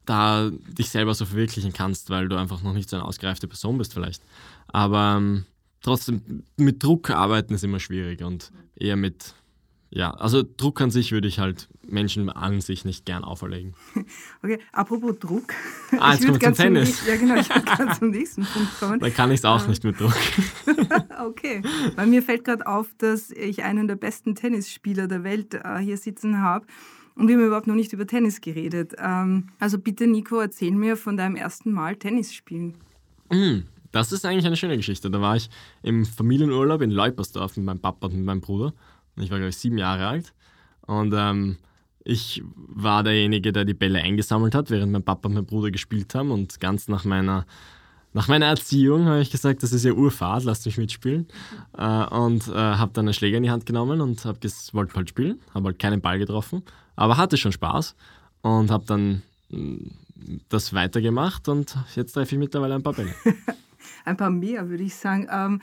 [0.06, 3.80] da dich selber so verwirklichen kannst, weil du einfach noch nicht so eine ausgereifte Person
[3.80, 4.22] bist vielleicht.
[4.68, 5.46] Aber ähm,
[5.82, 9.34] trotzdem, mit Druck arbeiten ist immer schwierig und eher mit
[9.96, 13.76] ja, also Druck an sich würde ich halt Menschen an sich nicht gern auferlegen.
[14.42, 15.54] Okay, apropos Druck.
[15.98, 16.98] Ah, jetzt kommt zum Tennis.
[16.98, 19.00] Zum, ja, genau, ich würde gerade zum nächsten Punkt kommen.
[19.00, 19.70] Da kann ich es auch ähm.
[19.70, 20.18] nicht mit Druck.
[21.26, 21.62] okay,
[21.96, 25.96] bei mir fällt gerade auf, dass ich einen der besten Tennisspieler der Welt äh, hier
[25.96, 26.66] sitzen habe.
[27.16, 28.96] Und wir haben überhaupt noch nicht über Tennis geredet.
[28.98, 32.74] Ähm, also bitte, Nico, erzähl mir von deinem ersten Mal Tennis spielen.
[33.32, 33.60] Mm,
[33.92, 35.10] das ist eigentlich eine schöne Geschichte.
[35.10, 35.50] Da war ich
[35.84, 38.74] im Familienurlaub in Leupersdorf mit meinem Papa und mit meinem Bruder.
[39.18, 40.34] Ich war, glaube ich, sieben Jahre alt.
[40.86, 41.58] Und ähm,
[42.04, 46.14] ich war derjenige, der die Bälle eingesammelt hat, während mein Papa und mein Bruder gespielt
[46.16, 46.32] haben.
[46.32, 47.46] Und ganz nach meiner,
[48.14, 51.28] nach meiner Erziehung habe ich gesagt, das ist ja Urfahrt, lasst mich mitspielen.
[51.78, 55.40] Äh, und äh, habe dann einen Schläger in die Hand genommen und wollte halt spielen.
[55.54, 56.64] Habe halt keinen Ball getroffen,
[56.96, 57.96] aber hatte schon Spaß.
[58.42, 59.88] Und habe dann mm,
[60.50, 63.14] das weitergemacht und jetzt treffe ich mittlerweile ein paar Bälle.
[64.06, 65.28] ein paar mehr, würde ich sagen.
[65.32, 65.62] Ähm,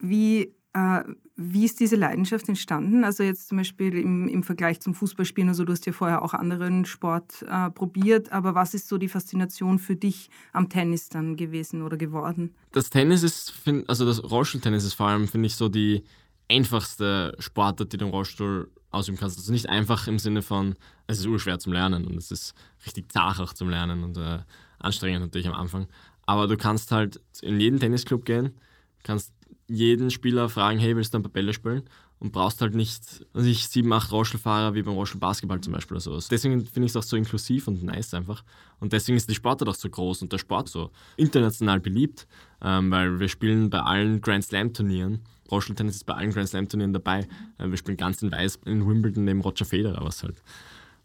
[0.00, 3.04] wie, wie ist diese Leidenschaft entstanden?
[3.04, 6.34] Also jetzt zum Beispiel im, im Vergleich zum Fußballspielen, also du hast ja vorher auch
[6.34, 11.36] anderen Sport äh, probiert, aber was ist so die Faszination für dich am Tennis dann
[11.36, 12.54] gewesen oder geworden?
[12.72, 13.54] Das Tennis ist,
[13.86, 16.04] also das Rollstuhltennis ist vor allem, finde ich, so die
[16.50, 19.38] einfachste Sportart, die du im Rollstuhl ausüben kannst.
[19.38, 20.74] Also nicht einfach im Sinne von,
[21.06, 22.54] es ist urschwer zum Lernen und es ist
[22.84, 24.40] richtig zart auch zum Lernen und äh,
[24.78, 25.88] anstrengend natürlich am Anfang.
[26.26, 28.54] Aber du kannst halt in jeden Tennisclub gehen,
[29.02, 29.32] kannst
[29.68, 31.82] jeden Spieler fragen, hey, willst du ein paar Bälle spielen?
[32.20, 36.00] Und brauchst halt nicht, also ich sieben, acht Rollstuhlfahrer wie beim Rollstuhlbasketball zum Beispiel oder
[36.00, 36.26] sowas.
[36.26, 38.42] Deswegen finde ich es auch so inklusiv und nice einfach.
[38.80, 42.26] Und deswegen ist die Sportart auch so groß und der Sport so international beliebt,
[42.60, 45.20] ähm, weil wir spielen bei allen Grand Slam Turnieren.
[45.48, 47.28] Rollstuhltennis ist bei allen Grand Slam Turnieren dabei.
[47.58, 50.42] Äh, wir spielen ganz in Weiß in Wimbledon neben Roger Federer, was halt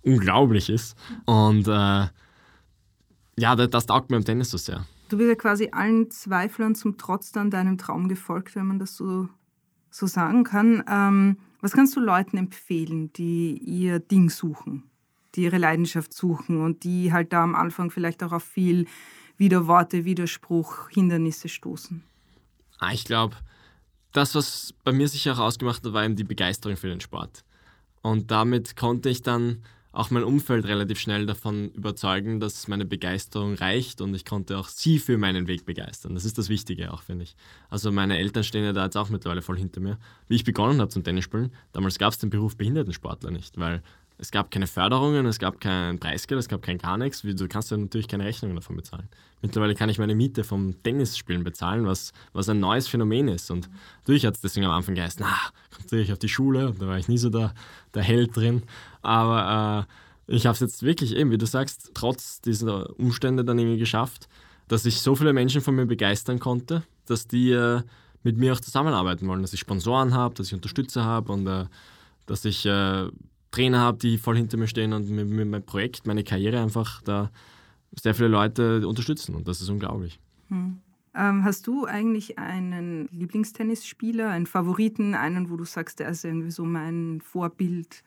[0.02, 0.97] unglaublich ist.
[1.26, 2.08] Und äh,
[3.38, 4.86] ja, das, taugt mir im Tennis so sehr.
[5.13, 8.97] Du bist ja quasi allen Zweiflern zum Trotz dann deinem Traum gefolgt, wenn man das
[8.97, 9.30] so,
[9.91, 10.84] so sagen kann.
[10.89, 14.89] Ähm, was kannst du Leuten empfehlen, die ihr Ding suchen,
[15.36, 18.88] die ihre Leidenschaft suchen und die halt da am Anfang vielleicht auch auf viel
[19.38, 22.04] Widerworte, Widerspruch, Hindernisse stoßen?
[22.80, 23.36] Ah, ich glaube,
[24.13, 27.45] das, was bei mir sich auch ausgemacht hat, war eben die Begeisterung für den Sport.
[28.02, 29.62] Und damit konnte ich dann
[29.93, 34.67] auch mein Umfeld relativ schnell davon überzeugen, dass meine Begeisterung reicht und ich konnte auch
[34.67, 36.15] sie für meinen Weg begeistern.
[36.15, 37.36] Das ist das Wichtige auch, finde ich.
[37.69, 39.99] Also meine Eltern stehen ja da jetzt auch mittlerweile voll hinter mir.
[40.27, 43.84] Wie ich begonnen habe zum Tennisspielen, damals gab es den Beruf Behindertensportler nicht, weil
[44.17, 47.21] es gab keine Förderungen, es gab kein Preisgeld, es gab kein gar nichts.
[47.21, 49.10] Du kannst ja natürlich keine Rechnungen davon bezahlen.
[49.41, 53.52] Mittlerweile kann ich meine Miete vom Tennisspielen bezahlen, was, was ein neues Phänomen ist.
[53.52, 55.36] Und natürlich hat es deswegen am Anfang geheißen, na,
[55.71, 56.69] konzentriere ich auf die Schule.
[56.69, 57.54] Und da war ich nie so der,
[57.93, 58.63] der Held drin.
[59.02, 59.88] Aber
[60.28, 63.80] äh, ich habe es jetzt wirklich eben, wie du sagst, trotz dieser Umstände dann irgendwie
[63.80, 64.30] geschafft,
[64.67, 67.82] dass ich so viele Menschen von mir begeistern konnte, dass die äh,
[68.23, 71.65] mit mir auch zusammenarbeiten wollen, dass ich Sponsoren habe, dass ich Unterstützer habe und äh,
[72.26, 73.10] dass ich äh,
[73.53, 77.01] Trainer habe, die voll hinter mir stehen und mit, mit meinem Projekt, meine Karriere einfach
[77.03, 77.31] da
[78.01, 80.19] sehr viele Leute unterstützen und das ist unglaublich.
[80.49, 80.79] Hm.
[81.15, 86.49] Ähm, hast du eigentlich einen Lieblingstennisspieler, einen Favoriten, einen, wo du sagst, der ist irgendwie
[86.49, 88.03] so mein Vorbild?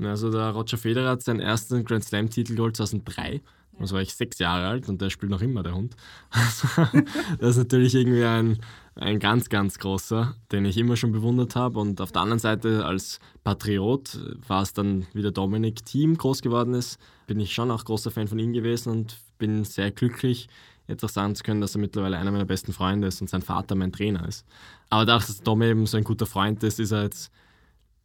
[0.00, 3.40] Also der Roger Federer hat seinen ersten Grand Slam-Titel geholt 2003.
[3.80, 5.96] Da war ich sechs Jahre alt und der spielt noch immer, der Hund.
[7.40, 8.58] Das ist natürlich irgendwie ein,
[8.94, 11.78] ein ganz, ganz großer, den ich immer schon bewundert habe.
[11.78, 16.42] Und auf der anderen Seite als Patriot war es dann, wie der Dominik Team groß
[16.42, 20.48] geworden ist, bin ich schon auch großer Fan von ihm gewesen und bin sehr glücklich,
[20.86, 23.42] jetzt auch sagen zu können, dass er mittlerweile einer meiner besten Freunde ist und sein
[23.42, 24.44] Vater mein Trainer ist.
[24.90, 27.30] Aber dadurch, dass Domi eben so ein guter Freund ist, ist er jetzt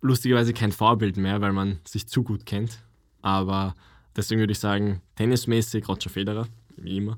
[0.01, 2.79] lustigerweise kein Vorbild mehr, weil man sich zu gut kennt.
[3.21, 3.73] Aber
[4.15, 6.47] deswegen würde ich sagen, tennismäßig Roger Federer,
[6.77, 7.17] wie immer.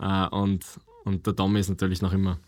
[0.00, 0.64] Äh, und,
[1.04, 2.38] und der Domi ist natürlich noch immer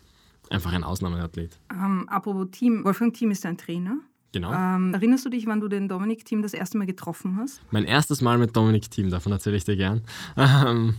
[0.49, 1.59] einfach ein Ausnahmeathlet.
[1.71, 3.97] Ähm, apropos Team, Wolfgang Team ist dein Trainer.
[4.33, 4.53] Genau.
[4.53, 7.61] Ähm, erinnerst du dich, wann du den Dominik Team das erste Mal getroffen hast?
[7.71, 10.01] Mein erstes Mal mit Dominik Team, davon erzähle ich dir gern.
[10.37, 10.95] Ähm,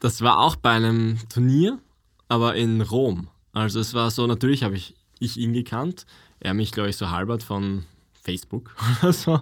[0.00, 1.78] das war auch bei einem Turnier,
[2.28, 3.28] aber in Rom.
[3.52, 6.04] Also es war so, natürlich habe ich, ich ihn gekannt,
[6.40, 7.84] er mich, glaube ich, so halbert von
[8.24, 9.40] Facebook oder so.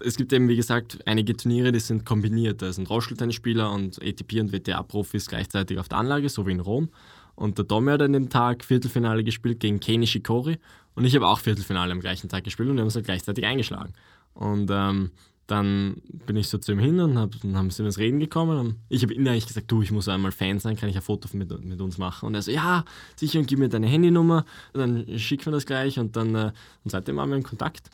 [0.00, 2.62] Es gibt eben, wie gesagt, einige Turniere, die sind kombiniert.
[2.62, 6.90] Da sind Rollstuhltennisspieler und ATP- und WTA-Profis gleichzeitig auf der Anlage, so wie in Rom.
[7.34, 10.58] Und der Domi hat an dem Tag Viertelfinale gespielt gegen Kei Nishikori.
[10.94, 13.46] Und ich habe auch Viertelfinale am gleichen Tag gespielt und wir haben uns halt gleichzeitig
[13.46, 13.94] eingeschlagen.
[14.34, 15.10] Und ähm,
[15.50, 18.58] dann bin ich so zu ihm hin und hab, dann haben sie ins Reden gekommen.
[18.58, 21.02] Und ich habe ihm eigentlich gesagt, du, ich muss einmal Fan sein, kann ich ein
[21.02, 22.26] Foto mit, mit uns machen?
[22.26, 22.84] Und er so, ja,
[23.16, 26.52] sicher, und gib mir deine Handynummer, dann schick mir das gleich und dann äh,
[26.84, 27.90] und seitdem waren wir in Kontakt.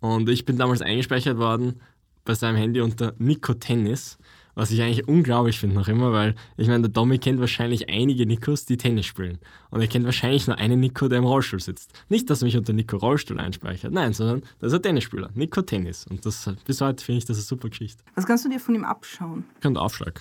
[0.00, 1.80] Und ich bin damals eingespeichert worden
[2.24, 4.18] bei seinem Handy unter Nico Tennis,
[4.56, 8.24] was ich eigentlich unglaublich finde noch immer, weil ich meine, der Domi kennt wahrscheinlich einige
[8.26, 9.38] Nikos, die Tennis spielen.
[9.70, 11.92] Und er kennt wahrscheinlich nur einen Nico, der im Rollstuhl sitzt.
[12.08, 15.60] Nicht, dass er mich unter Nico Rollstuhl einspeichert, nein, sondern das ist ein Tennisspieler, Nico
[15.60, 16.06] Tennis.
[16.06, 18.02] Und das, bis heute finde ich das eine super Geschichte.
[18.14, 19.44] Was kannst du dir von ihm abschauen?
[19.62, 20.20] Kommt Aufschlag.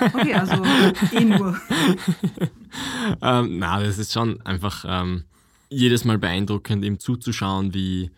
[0.00, 0.62] Okay, also
[1.12, 1.60] eh nur.
[3.22, 5.24] ähm, na, das ist schon einfach ähm,
[5.68, 8.10] jedes Mal beeindruckend, ihm zuzuschauen, wie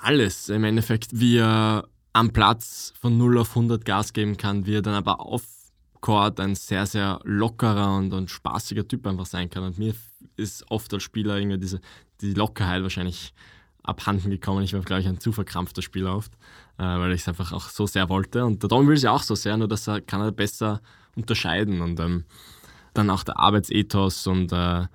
[0.00, 4.76] alles im Endeffekt, wie er am Platz von 0 auf 100 Gas geben kann, wie
[4.76, 5.42] er dann aber auf
[6.00, 9.64] Court ein sehr, sehr lockerer und, und spaßiger Typ einfach sein kann.
[9.64, 9.94] Und mir
[10.36, 11.80] ist oft als Spieler irgendwie diese
[12.20, 13.34] die Lockerheit wahrscheinlich
[13.82, 14.62] abhanden gekommen.
[14.62, 16.32] Ich war, glaube ich, ein zu verkrampfter Spieler oft,
[16.78, 18.44] äh, weil ich es einfach auch so sehr wollte.
[18.44, 20.80] Und der Dom will es ja auch so sehr, nur dass er kann er besser
[21.14, 22.24] unterscheiden und ähm,
[22.94, 24.86] dann auch der Arbeitsethos und äh,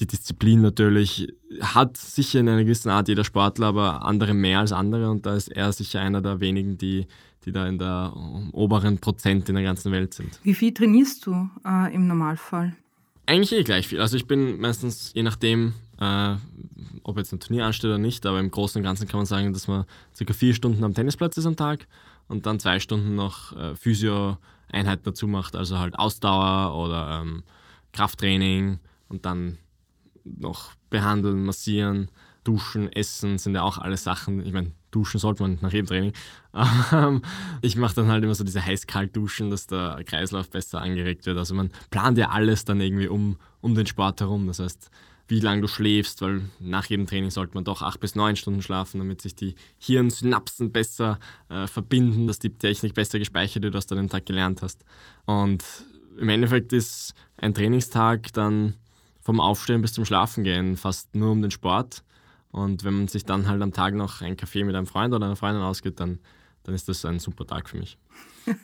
[0.00, 4.72] die Disziplin natürlich hat sicher in einer gewissen Art jeder Sportler, aber andere mehr als
[4.72, 7.06] andere und da ist er sicher einer der wenigen, die,
[7.44, 8.12] die da in der
[8.52, 10.38] oberen Prozent in der ganzen Welt sind.
[10.42, 12.76] Wie viel trainierst du äh, im Normalfall?
[13.26, 14.00] Eigentlich eh gleich viel.
[14.00, 16.36] Also ich bin meistens, je nachdem, äh,
[17.02, 19.52] ob jetzt ein Turnier ansteht oder nicht, aber im Großen und Ganzen kann man sagen,
[19.52, 19.84] dass man
[20.14, 21.86] circa vier Stunden am Tennisplatz ist am Tag
[22.28, 27.42] und dann zwei Stunden noch äh, Physio-Einheiten dazu macht, also halt Ausdauer oder ähm,
[27.92, 29.58] Krafttraining und dann
[30.36, 32.10] noch behandeln, massieren,
[32.44, 34.44] duschen, essen, sind ja auch alles Sachen.
[34.44, 36.12] Ich meine, duschen sollte man nach jedem Training.
[36.90, 37.22] Ähm,
[37.62, 41.38] ich mache dann halt immer so diese heiß-kalt-Duschen, dass der Kreislauf besser angeregt wird.
[41.38, 44.48] Also man plant ja alles dann irgendwie um, um den Sport herum.
[44.48, 44.90] Das heißt,
[45.28, 48.62] wie lange du schläfst, weil nach jedem Training sollte man doch acht bis neun Stunden
[48.62, 53.86] schlafen, damit sich die Hirnsynapsen besser äh, verbinden, dass die Technik besser gespeichert wird, was
[53.86, 54.84] du an dem Tag gelernt hast.
[55.26, 55.62] Und
[56.18, 58.74] im Endeffekt ist ein Trainingstag dann
[59.28, 62.02] vom Aufstehen bis zum Schlafengehen fast nur um den Sport.
[62.50, 65.26] Und wenn man sich dann halt am Tag noch einen Kaffee mit einem Freund oder
[65.26, 66.18] einer Freundin ausgeht, dann,
[66.62, 67.98] dann ist das ein super Tag für mich.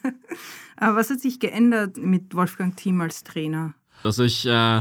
[0.79, 3.75] Aber was hat sich geändert mit Wolfgang Thiem als Trainer?
[4.05, 4.81] Also ich äh,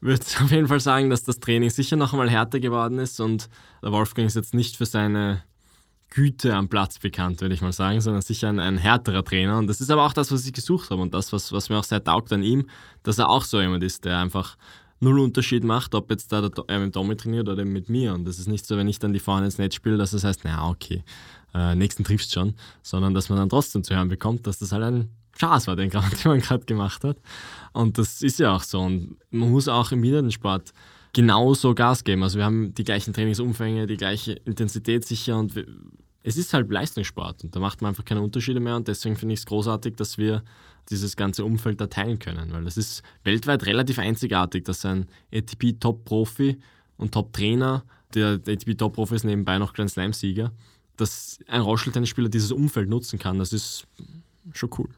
[0.00, 3.48] würde auf jeden Fall sagen, dass das Training sicher noch einmal härter geworden ist und
[3.82, 5.42] der Wolfgang ist jetzt nicht für seine
[6.10, 9.58] Güte am Platz bekannt, würde ich mal sagen, sondern sicher ein, ein, härterer Trainer.
[9.58, 11.78] Und das ist aber auch das, was ich gesucht habe und das, was, was mir
[11.78, 12.70] auch sehr taugt an ihm,
[13.02, 14.56] dass er auch so jemand ist, der einfach
[15.00, 18.14] null Unterschied macht, ob jetzt da er mit Domi trainiert oder mit mir.
[18.14, 20.22] Und das ist nicht so, wenn ich dann die vorne ins Netz spiele, dass es
[20.22, 21.04] das heißt, naja, okay,
[21.54, 24.84] äh, nächsten triffst schon, sondern dass man dann trotzdem zu hören bekommt, dass das halt
[24.84, 27.18] ein Chance war, den, den man gerade gemacht hat.
[27.72, 28.80] Und das ist ja auch so.
[28.80, 30.72] Und man muss auch im Wiedersport
[31.12, 32.22] genauso Gas geben.
[32.22, 35.66] Also wir haben die gleichen Trainingsumfänge, die gleiche Intensität sicher und wir,
[36.22, 39.34] es ist halt Leistungssport und da macht man einfach keine Unterschiede mehr und deswegen finde
[39.34, 40.42] ich es großartig, dass wir
[40.90, 46.58] dieses ganze Umfeld da teilen können, weil das ist weltweit relativ einzigartig, dass ein ATP-Top-Profi
[46.96, 50.52] und Top-Trainer, der ATP-Top-Profi ist nebenbei noch Grand Slam-Sieger,
[50.96, 53.86] dass ein Rollstuhltennisspieler dieses Umfeld nutzen kann, das ist
[54.52, 54.88] schon cool.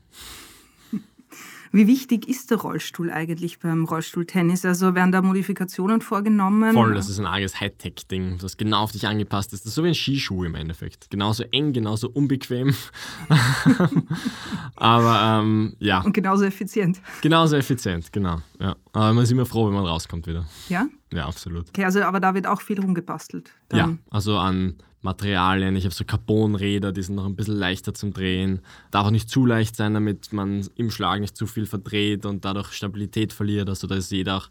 [1.72, 4.64] Wie wichtig ist der Rollstuhl eigentlich beim Rollstuhltennis?
[4.64, 6.72] Also werden da Modifikationen vorgenommen?
[6.72, 9.64] Voll, das ist ein arges Hightech-Ding, das genau auf dich angepasst ist.
[9.64, 11.10] Das ist so wie ein Skischuh im Endeffekt.
[11.10, 12.74] Genauso eng, genauso unbequem.
[14.76, 16.00] Aber ähm, ja.
[16.02, 17.00] Und genauso effizient.
[17.20, 18.40] Genauso effizient, genau.
[18.58, 18.76] Ja.
[18.92, 20.46] Aber man ist immer froh, wenn man rauskommt wieder.
[20.68, 20.86] Ja?
[21.12, 21.68] Ja, absolut.
[21.68, 23.50] Okay, also aber da wird auch viel rumgebastelt.
[23.68, 23.78] Dann.
[23.78, 25.76] Ja, also an Materialien.
[25.76, 28.60] Ich habe so Carbonräder, die sind noch ein bisschen leichter zum Drehen.
[28.90, 32.44] Darf auch nicht zu leicht sein, damit man im Schlag nicht zu viel verdreht und
[32.44, 33.68] dadurch Stabilität verliert.
[33.68, 34.50] Also da ist jeder auch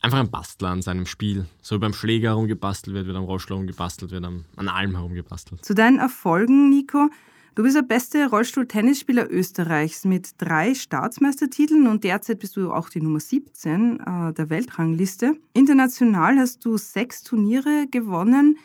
[0.00, 1.46] einfach ein Bastler an seinem Spiel.
[1.60, 5.64] So wie beim Schläger herumgebastelt wird, wird am Rollstuhl herumgebastelt, wird an allem herumgebastelt.
[5.64, 7.10] Zu deinen Erfolgen, Nico.
[7.56, 13.02] Du bist der beste Rollstuhl-Tennisspieler Österreichs mit drei Staatsmeistertiteln und derzeit bist du auch die
[13.02, 15.34] Nummer 17 äh, der Weltrangliste.
[15.52, 18.56] International hast du sechs Turniere gewonnen.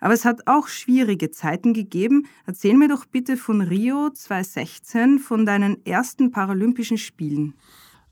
[0.00, 2.26] Aber es hat auch schwierige Zeiten gegeben.
[2.46, 7.54] Erzähl mir doch bitte von Rio 2016, von deinen ersten Paralympischen Spielen.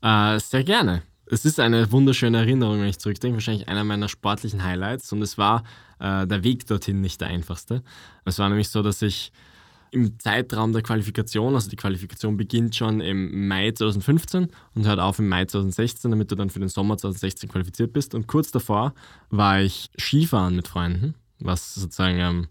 [0.01, 1.03] Äh, sehr gerne.
[1.29, 3.35] Es ist eine wunderschöne Erinnerung, wenn ich zurückdenke.
[3.35, 5.11] Wahrscheinlich einer meiner sportlichen Highlights.
[5.11, 5.63] Und es war
[5.99, 7.83] äh, der Weg dorthin nicht der einfachste.
[8.25, 9.31] Es war nämlich so, dass ich
[9.91, 15.19] im Zeitraum der Qualifikation, also die Qualifikation beginnt schon im Mai 2015 und hört auf
[15.19, 18.13] im Mai 2016, damit du dann für den Sommer 2016 qualifiziert bist.
[18.13, 18.93] Und kurz davor
[19.29, 22.47] war ich Skifahren mit Freunden was sozusagen ähm,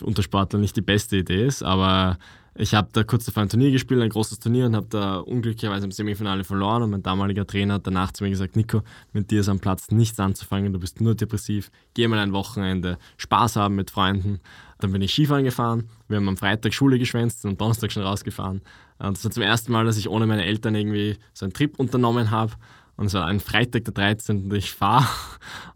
[0.00, 1.62] unter Sportlern nicht die beste Idee ist.
[1.62, 2.18] Aber
[2.54, 5.86] ich habe da kurz davor ein Turnier gespielt, ein großes Turnier, und habe da unglücklicherweise
[5.86, 6.82] im Semifinale verloren.
[6.82, 9.90] Und mein damaliger Trainer hat danach zu mir gesagt: Nico, mit dir ist am Platz
[9.90, 11.70] nichts anzufangen, du bist nur depressiv.
[11.94, 14.40] Geh mal ein Wochenende Spaß haben mit Freunden.
[14.80, 15.88] Dann bin ich Skifahren gefahren.
[16.08, 18.60] Wir haben am Freitag Schule geschwänzt und am Donnerstag schon rausgefahren.
[18.98, 21.78] Und das war zum ersten Mal, dass ich ohne meine Eltern irgendwie so einen Trip
[21.78, 22.52] unternommen habe.
[22.96, 24.44] Und es war ein Freitag der 13.
[24.44, 25.06] und ich fahre.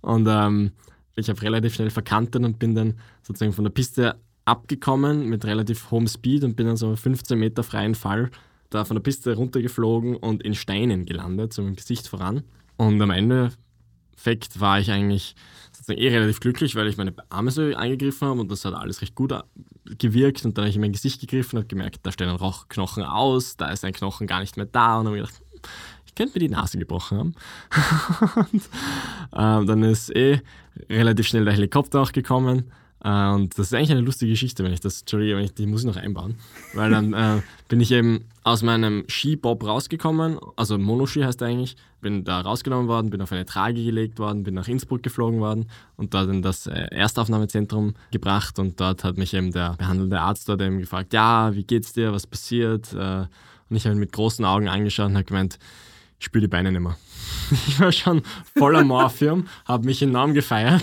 [0.03, 0.73] Und ähm,
[1.17, 5.91] ich habe relativ schnell verkantet und bin dann sozusagen von der Piste abgekommen mit relativ
[5.91, 8.31] hohem Speed und bin dann so 15 Meter freien Fall
[8.71, 12.43] da von der Piste runtergeflogen und in Steinen gelandet, so mit dem Gesicht voran.
[12.77, 15.35] Und am Endeffekt war ich eigentlich
[15.73, 19.03] sozusagen eh relativ glücklich, weil ich meine Arme so eingegriffen habe und das hat alles
[19.03, 19.33] recht gut
[19.99, 20.45] gewirkt.
[20.45, 23.57] Und dann habe ich in mein Gesicht gegriffen und gemerkt, da stehen ein Rauchknochen aus,
[23.57, 24.99] da ist ein Knochen gar nicht mehr da.
[24.99, 27.35] Und habe gedacht, ich könnte mir die Nase gebrochen haben.
[28.53, 28.63] und
[29.37, 30.41] ähm, dann ist eh
[30.91, 32.73] relativ schnell der Helikopter auch gekommen.
[33.05, 35.67] Äh, und das ist eigentlich eine lustige Geschichte, wenn ich das, Entschuldige, wenn ich, die
[35.67, 36.37] muss ich noch einbauen.
[36.75, 41.77] Weil dann äh, bin ich eben aus meinem Skibob rausgekommen, also Monoski heißt er eigentlich,
[42.01, 45.69] bin da rausgenommen worden, bin auf eine Trage gelegt worden, bin nach Innsbruck geflogen worden
[45.97, 50.49] und dort in das äh, Erstaufnahmezentrum gebracht und dort hat mich eben der behandelnde Arzt
[50.49, 52.93] dort eben gefragt, ja, wie geht's dir, was passiert?
[52.93, 53.27] Äh,
[53.69, 55.59] und ich habe ihn mit großen Augen angeschaut und habe gemeint,
[56.19, 56.97] ich spüre die Beine nicht mehr.
[57.69, 58.23] Ich war schon
[58.57, 60.83] voller Morphium, habe mich enorm gefeiert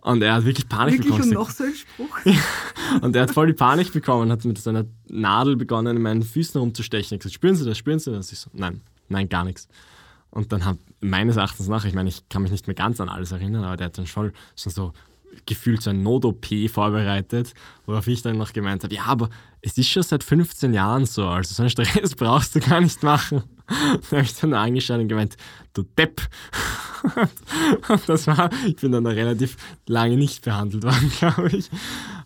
[0.00, 1.28] und er hat wirklich Panik wirklich bekommen.
[1.28, 2.18] Und noch so ein Spruch.
[3.02, 6.58] und er hat voll die Panik bekommen, hat mit seiner Nadel begonnen, in meinen Füßen
[6.58, 7.16] rumzustechen.
[7.16, 8.32] Hat gesagt, spüren Sie das, spüren Sie das?
[8.32, 9.68] Ich so, nein, nein, gar nichts.
[10.30, 13.08] Und dann hat meines Erachtens nach, ich meine, ich kann mich nicht mehr ganz an
[13.08, 14.92] alles erinnern, aber der hat dann schon so
[15.46, 17.54] gefühlt so ein Not-OP vorbereitet,
[17.86, 21.26] worauf ich dann noch gemeint habe, ja, aber es ist schon seit 15 Jahren so,
[21.26, 23.42] also so einen Stress brauchst du gar nicht machen.
[23.66, 25.36] da habe ich dann angeschaut und gemeint,
[25.72, 26.20] du Depp.
[27.88, 31.70] und das war, ich bin dann relativ lange nicht behandelt worden, glaube ich.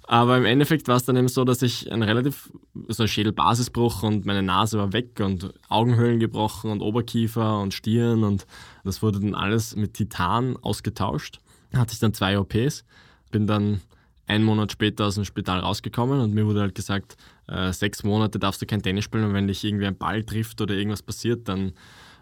[0.03, 2.51] Aber im Endeffekt war es dann eben so, dass ich ein relativ,
[2.89, 8.25] so ein Schädelbasisbruch und meine Nase war weg und Augenhöhlen gebrochen und Oberkiefer und Stirn
[8.25, 8.47] und
[8.85, 11.41] das wurde dann alles mit Titan ausgetauscht.
[11.75, 12.85] Hatte ich dann zwei OPs,
[13.31, 13.81] bin dann
[14.27, 18.39] einen Monat später aus dem Spital rausgekommen und mir wurde halt gesagt, äh, sechs Monate
[18.39, 21.49] darfst du kein Tennis spielen und wenn dich irgendwie ein Ball trifft oder irgendwas passiert,
[21.49, 21.73] dann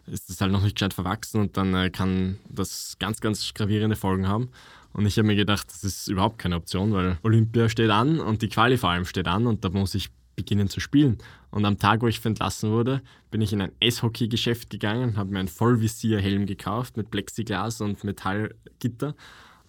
[0.06, 3.96] ist das halt noch nicht gescheit verwachsen und dann äh, kann das ganz, ganz gravierende
[3.96, 4.50] Folgen haben.
[4.92, 8.40] Und ich habe mir gedacht, das ist überhaupt keine Option, weil Olympia steht an und
[8.40, 11.18] die Quali vor allem steht an und da muss ich beginnen zu spielen.
[11.50, 15.40] Und am Tag, wo ich entlassen wurde, bin ich in ein Eishockey-Geschäft gegangen, habe mir
[15.40, 19.14] einen Vollvisier-Helm gekauft mit Plexiglas und Metallgitter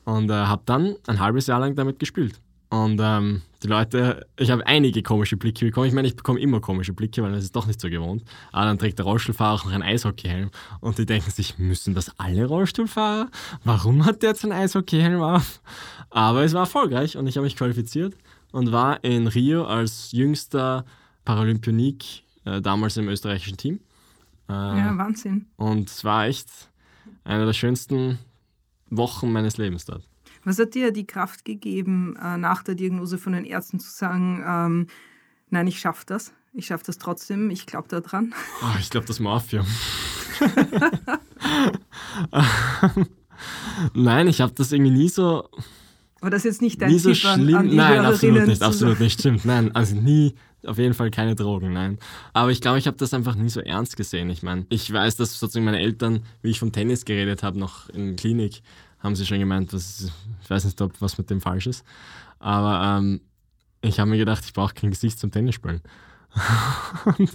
[0.03, 2.39] und äh, habe dann ein halbes Jahr lang damit gespielt.
[2.69, 5.87] Und ähm, die Leute, ich habe einige komische Blicke bekommen.
[5.87, 8.23] Ich meine, ich bekomme immer komische Blicke, weil das ist doch nicht so gewohnt.
[8.51, 10.51] Aber dann trägt der Rollstuhlfahrer auch noch einen Eishockeyhelm.
[10.81, 13.29] Und die denken sich, müssen das alle Rollstuhlfahrer?
[13.63, 15.61] Warum hat der jetzt einen Eishockeyhelm auf?
[16.09, 18.15] Aber es war erfolgreich und ich habe mich qualifiziert
[18.57, 20.83] und war in Rio als jüngster
[21.25, 23.79] Paralympionik äh, damals im österreichischen Team.
[24.49, 25.45] Äh, ja, Wahnsinn.
[25.57, 26.49] Und es war echt
[27.23, 28.17] eine der schönsten
[28.89, 30.09] Wochen meines Lebens dort.
[30.43, 34.43] Was hat dir die Kraft gegeben, äh, nach der Diagnose von den Ärzten zu sagen,
[34.43, 34.87] ähm,
[35.51, 38.33] nein, ich schaffe das, ich schaffe das trotzdem, ich glaube daran?
[38.63, 39.67] Oh, ich glaube das Morphium.
[43.93, 45.47] nein, ich habe das irgendwie nie so.
[46.21, 47.55] Aber das ist jetzt nicht dein nie so Tipp schlimm.
[47.55, 49.45] An, an nein, absolut nicht, absolut nicht, stimmt.
[49.45, 50.33] Nein, also nie,
[50.65, 51.99] auf jeden Fall keine Drogen, nein.
[52.33, 54.29] Aber ich glaube, ich habe das einfach nie so ernst gesehen.
[54.29, 57.89] Ich meine, ich weiß, dass sozusagen meine Eltern, wie ich vom Tennis geredet habe, noch
[57.89, 58.61] in der Klinik,
[58.99, 61.85] haben sie schon gemeint, was, ich weiß nicht, ob was mit dem falsch ist.
[62.39, 63.21] Aber ähm,
[63.81, 65.81] ich habe mir gedacht, ich brauche kein Gesicht zum Tennisspielen.
[67.17, 67.31] und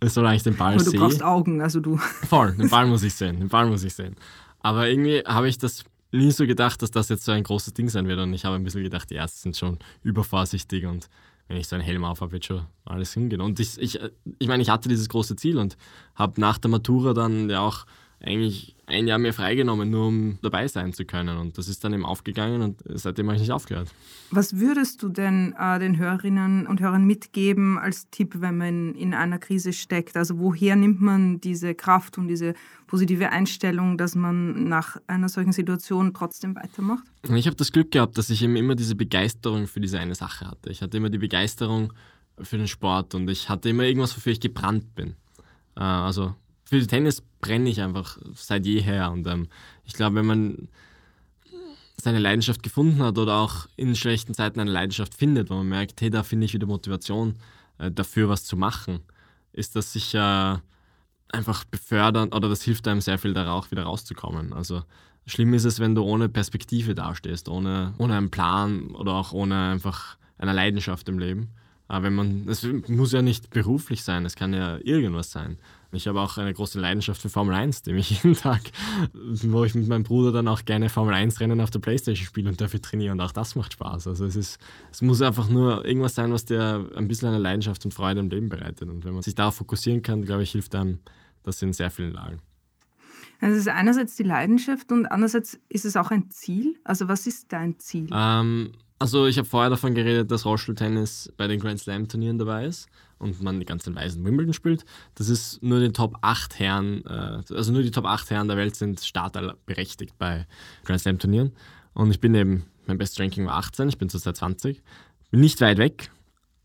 [0.00, 0.88] es soll eigentlich den Ball sehen.
[0.88, 1.96] Aber du brauchst Augen, also du.
[1.96, 4.16] Voll, den Ball muss ich sehen, den Ball muss ich sehen.
[4.60, 5.84] Aber irgendwie habe ich das
[6.14, 8.18] nie so gedacht, dass das jetzt so ein großes Ding sein wird.
[8.20, 11.08] Und ich habe ein bisschen gedacht, die Ärzte sind schon übervorsichtig und
[11.48, 13.40] wenn ich so einen Helm auf habe, wird schon alles hingehen.
[13.40, 13.98] Und ich, ich,
[14.38, 15.76] ich meine, ich hatte dieses große Ziel und
[16.14, 17.84] habe nach der Matura dann ja auch
[18.24, 21.38] eigentlich ein Jahr mehr freigenommen, nur um dabei sein zu können.
[21.38, 23.88] Und das ist dann eben aufgegangen und seitdem habe ich nicht aufgehört.
[24.30, 29.14] Was würdest du denn äh, den Hörerinnen und Hörern mitgeben als Tipp, wenn man in
[29.14, 30.16] einer Krise steckt?
[30.16, 32.54] Also woher nimmt man diese Kraft und diese
[32.86, 37.04] positive Einstellung, dass man nach einer solchen Situation trotzdem weitermacht?
[37.34, 40.46] Ich habe das Glück gehabt, dass ich eben immer diese Begeisterung für diese eine Sache
[40.46, 40.70] hatte.
[40.70, 41.92] Ich hatte immer die Begeisterung
[42.40, 45.14] für den Sport und ich hatte immer irgendwas, wofür ich gebrannt bin.
[45.76, 46.34] Äh, also
[46.64, 49.10] für Tennis brenne ich einfach seit jeher.
[49.10, 49.48] Und ähm,
[49.84, 50.68] ich glaube, wenn man
[51.96, 56.00] seine Leidenschaft gefunden hat oder auch in schlechten Zeiten eine Leidenschaft findet, wo man merkt,
[56.00, 57.36] hey, da finde ich wieder Motivation
[57.78, 59.00] äh, dafür, was zu machen,
[59.52, 60.62] ist das sicher
[61.32, 64.52] einfach befördernd oder das hilft einem sehr viel, da auch wieder rauszukommen.
[64.52, 64.82] Also
[65.26, 69.70] schlimm ist es, wenn du ohne Perspektive dastehst, ohne, ohne einen Plan oder auch ohne
[69.70, 71.50] einfach eine Leidenschaft im Leben.
[71.88, 75.58] Aber wenn man, es muss ja nicht beruflich sein, es kann ja irgendwas sein.
[75.94, 78.62] Ich habe auch eine große Leidenschaft für Formel 1, dem ich jeden Tag,
[79.12, 82.48] wo ich mit meinem Bruder dann auch gerne Formel 1 Rennen auf der Playstation spiele
[82.48, 84.06] und dafür trainiere und auch das macht Spaß.
[84.06, 84.58] Also es ist,
[84.90, 88.28] es muss einfach nur irgendwas sein, was dir ein bisschen eine Leidenschaft und Freude im
[88.28, 88.88] Leben bereitet.
[88.88, 90.98] Und wenn man sich darauf fokussieren kann, glaube ich, hilft einem
[91.42, 92.40] das in sehr vielen Lagen.
[93.40, 96.76] Also es ist einerseits die Leidenschaft und andererseits ist es auch ein Ziel.
[96.84, 98.08] Also was ist dein Ziel?
[98.12, 102.66] Ähm, also ich habe vorher davon geredet, dass Rollstuhltennis bei den Grand Slam Turnieren dabei
[102.66, 102.88] ist
[103.24, 104.84] und man die ganzen Weisen Wimbledon spielt.
[105.14, 108.56] Das ist nur den Top 8 Herren, äh, also nur die Top 8 Herren der
[108.56, 110.46] Welt sind Starter berechtigt bei
[110.84, 111.52] Grand Slam Turnieren.
[111.94, 114.82] Und ich bin eben, mein Best Ranking war 18, ich bin zurzeit 20.
[115.30, 116.10] Bin nicht weit weg,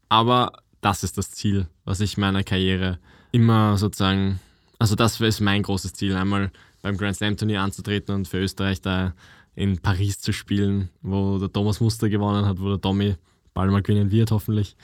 [0.10, 3.00] aber das ist das Ziel, was ich meiner Karriere
[3.32, 4.40] immer sozusagen,
[4.80, 8.82] also das ist mein großes Ziel, einmal beim Grand Slam Turnier anzutreten und für Österreich
[8.82, 9.14] da
[9.56, 13.16] in Paris zu spielen, wo der Thomas Muster gewonnen hat, wo der Tommy
[13.54, 14.76] bald mal gewinnen wird, hoffentlich.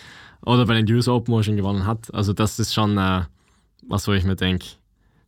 [0.41, 2.13] Oder bei den US Open, wo er schon gewonnen hat.
[2.13, 3.23] Also, das ist schon äh,
[3.87, 4.65] was, wo ich mir denke,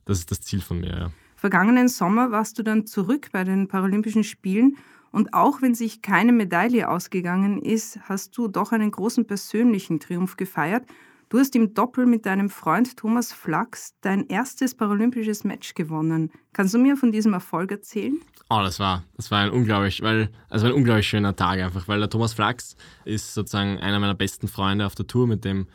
[0.04, 0.90] das ist das Ziel von mir.
[0.90, 1.10] Ja.
[1.36, 4.76] Vergangenen Sommer warst du dann zurück bei den Paralympischen Spielen
[5.10, 10.36] und auch wenn sich keine Medaille ausgegangen ist, hast du doch einen großen persönlichen Triumph
[10.36, 10.84] gefeiert
[11.30, 16.30] Du hast im Doppel mit deinem Freund Thomas Flachs dein erstes paralympisches Match gewonnen.
[16.54, 18.18] Kannst du mir von diesem Erfolg erzählen?
[18.48, 21.98] Oh, das war, das war ein unglaublich, weil, also ein unglaublich schöner Tag einfach, weil
[21.98, 25.66] der Thomas Flachs ist sozusagen einer meiner besten Freunde auf der Tour, mit dem,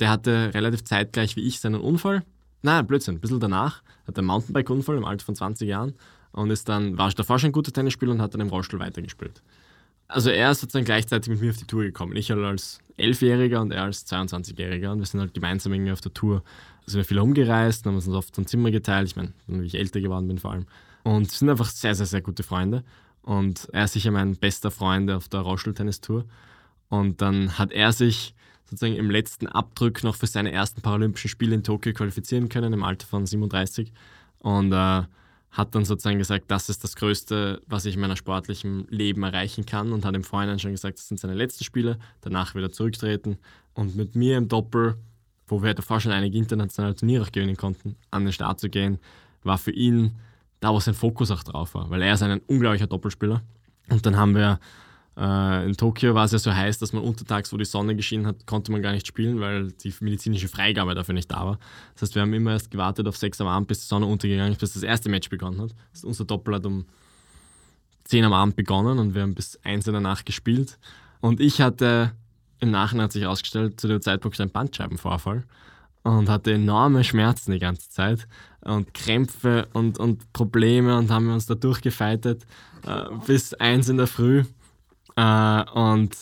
[0.00, 2.22] der hatte relativ zeitgleich wie ich seinen Unfall.
[2.60, 5.94] Nein, Blödsinn, ein bisschen danach, hat einen Mountainbike-Unfall im Alter von 20 Jahren
[6.32, 9.42] und ist dann, war davor schon ein guter Tennisspieler und hat dann im Rollstuhl weitergespielt.
[10.10, 12.16] Also er ist sozusagen gleichzeitig mit mir auf die Tour gekommen.
[12.16, 14.92] Ich halt als Elfjähriger und er als 22-Jähriger.
[14.92, 16.42] Und wir sind halt gemeinsam irgendwie auf der Tour.
[16.84, 19.08] Also wir viel umgereist, haben uns oft ein Zimmer geteilt.
[19.08, 20.66] Ich meine, wie ich älter geworden bin vor allem.
[21.04, 22.84] Und sind einfach sehr, sehr, sehr gute Freunde.
[23.22, 26.24] Und er ist sicher mein bester Freund auf der Rollstuhltennis-Tour.
[26.88, 28.34] Und dann hat er sich
[28.64, 32.82] sozusagen im letzten Abdruck noch für seine ersten Paralympischen Spiele in Tokio qualifizieren können, im
[32.82, 33.92] Alter von 37.
[34.38, 35.02] Und äh,
[35.50, 39.66] hat dann sozusagen gesagt, das ist das Größte, was ich in meiner sportlichen Leben erreichen
[39.66, 43.38] kann und hat im Vorhinein schon gesagt, das sind seine letzten Spiele, danach wieder zurücktreten
[43.74, 44.96] und mit mir im Doppel,
[45.48, 48.98] wo wir davor schon einige internationale Turniere auch gewinnen konnten, an den Start zu gehen,
[49.42, 50.12] war für ihn
[50.60, 53.42] da, wo sein Fokus auch drauf war, weil er ist ein unglaublicher Doppelspieler.
[53.88, 54.60] Und dann haben wir
[55.16, 58.46] in Tokio war es ja so heiß, dass man untertags, wo die Sonne geschienen hat,
[58.46, 61.58] konnte man gar nicht spielen, weil die medizinische Freigabe dafür nicht da war.
[61.94, 64.52] Das heißt, wir haben immer erst gewartet auf 6 am Abend, bis die Sonne untergegangen
[64.52, 65.74] ist, bis das erste Match begonnen hat.
[65.92, 66.86] Das unser Doppel hat um
[68.04, 70.78] 10 am Abend begonnen und wir haben bis 1 in der Nacht gespielt.
[71.20, 72.12] Und ich hatte,
[72.60, 75.44] im Nachhinein hat sich herausgestellt, zu dem Zeitpunkt einen Bandscheibenvorfall
[76.02, 78.26] und hatte enorme Schmerzen die ganze Zeit
[78.62, 82.46] und Krämpfe und, und Probleme und haben uns da durchgefeitet
[82.86, 84.44] äh, bis 1 in der Früh.
[85.20, 86.16] Äh, und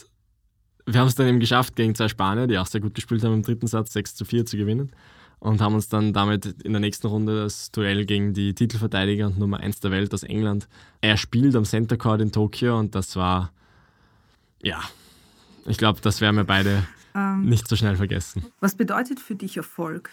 [0.86, 3.34] wir haben es dann eben geschafft, gegen zwei Spanier, die auch sehr gut gespielt haben,
[3.34, 4.90] im dritten Satz 6 zu 4 zu gewinnen.
[5.38, 9.38] Und haben uns dann damit in der nächsten Runde das Duell gegen die Titelverteidiger und
[9.38, 10.66] Nummer 1 der Welt aus England
[11.00, 12.76] erspielt am Center Court in Tokio.
[12.76, 13.52] Und das war,
[14.60, 14.80] ja,
[15.64, 16.84] ich glaube, das werden wir beide
[17.14, 18.46] ähm, nicht so schnell vergessen.
[18.58, 20.10] Was bedeutet für dich Erfolg?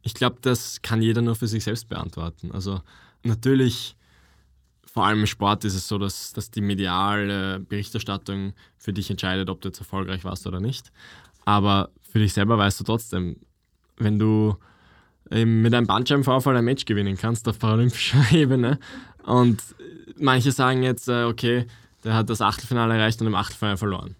[0.00, 2.50] Ich glaube, das kann jeder nur für sich selbst beantworten.
[2.50, 2.80] Also
[3.24, 3.94] natürlich
[4.92, 9.48] vor allem im Sport ist es so, dass, dass die mediale Berichterstattung für dich entscheidet,
[9.48, 10.92] ob du jetzt erfolgreich warst oder nicht.
[11.44, 13.36] Aber für dich selber weißt du trotzdem,
[13.96, 14.56] wenn du
[15.30, 18.78] mit einem Bandscheibenvorfall ein Match gewinnen kannst auf paralympischer Ebene
[19.24, 19.62] und
[20.18, 21.66] manche sagen jetzt, äh, okay,
[22.04, 24.16] der hat das Achtelfinale erreicht und im Achtelfinale verloren.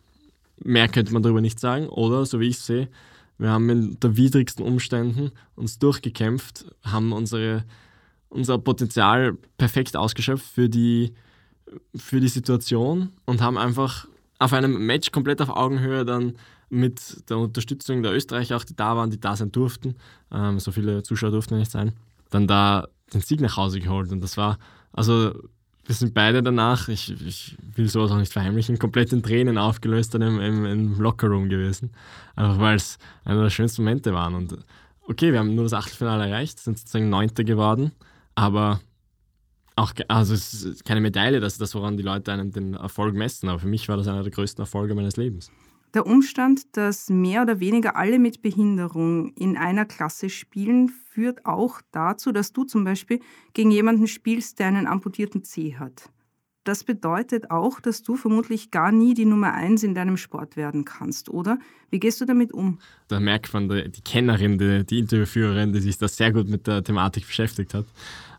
[0.64, 1.88] Mehr könnte man darüber nicht sagen.
[1.88, 2.88] Oder, so wie ich sehe,
[3.36, 7.64] wir haben in der widrigsten Umständen uns durchgekämpft, haben unsere
[8.32, 11.12] unser Potenzial perfekt ausgeschöpft für die,
[11.94, 14.06] für die Situation und haben einfach
[14.38, 16.34] auf einem Match komplett auf Augenhöhe dann
[16.68, 19.94] mit der Unterstützung der Österreicher auch, die da waren, die da sein durften,
[20.32, 21.92] ähm, so viele Zuschauer durften nicht sein,
[22.30, 24.10] dann da den Sieg nach Hause geholt.
[24.10, 24.58] Und das war,
[24.92, 25.32] also
[25.84, 30.14] wir sind beide danach, ich, ich will sowas auch nicht verheimlichen, komplett in Tränen aufgelöst
[30.14, 31.90] dann im, im, im Lockerroom gewesen.
[32.36, 34.34] Einfach weil es einer der schönsten Momente waren.
[34.34, 34.56] Und
[35.06, 37.92] okay, wir haben nur das Achtelfinale erreicht, sind sozusagen Neunte geworden.
[38.34, 38.80] Aber
[39.76, 43.14] auch, also es ist keine Medaille, das ist das, woran die Leute einen den Erfolg
[43.14, 43.48] messen.
[43.48, 45.50] Aber für mich war das einer der größten Erfolge meines Lebens.
[45.94, 51.82] Der Umstand, dass mehr oder weniger alle mit Behinderung in einer Klasse spielen, führt auch
[51.90, 53.20] dazu, dass du zum Beispiel
[53.52, 56.10] gegen jemanden spielst, der einen amputierten Zeh hat.
[56.64, 60.84] Das bedeutet auch, dass du vermutlich gar nie die Nummer eins in deinem Sport werden
[60.84, 61.58] kannst, oder?
[61.90, 62.78] Wie gehst du damit um?
[63.08, 66.84] Da merkt man die, Kennerin, die, die Interviewführerin, die sich da sehr gut mit der
[66.84, 67.86] Thematik beschäftigt hat.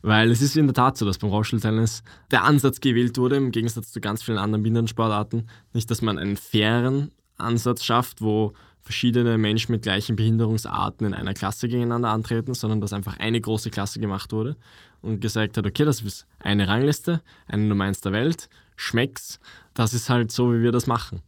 [0.04, 3.52] Weil es ist in der Tat so, dass beim Rollstuhltennis der Ansatz gewählt wurde, im
[3.52, 5.50] Gegensatz zu ganz vielen anderen Behindertensportarten.
[5.74, 8.54] Nicht, dass man einen fairen Ansatz schafft, wo
[8.84, 13.70] verschiedene Menschen mit gleichen Behinderungsarten in einer Klasse gegeneinander antreten, sondern dass einfach eine große
[13.70, 14.58] Klasse gemacht wurde
[15.02, 19.40] und gesagt hat, okay, das ist eine Rangliste, eine Nummer 1 der Welt, schmeckt's,
[19.74, 21.22] das ist halt so, wie wir das machen.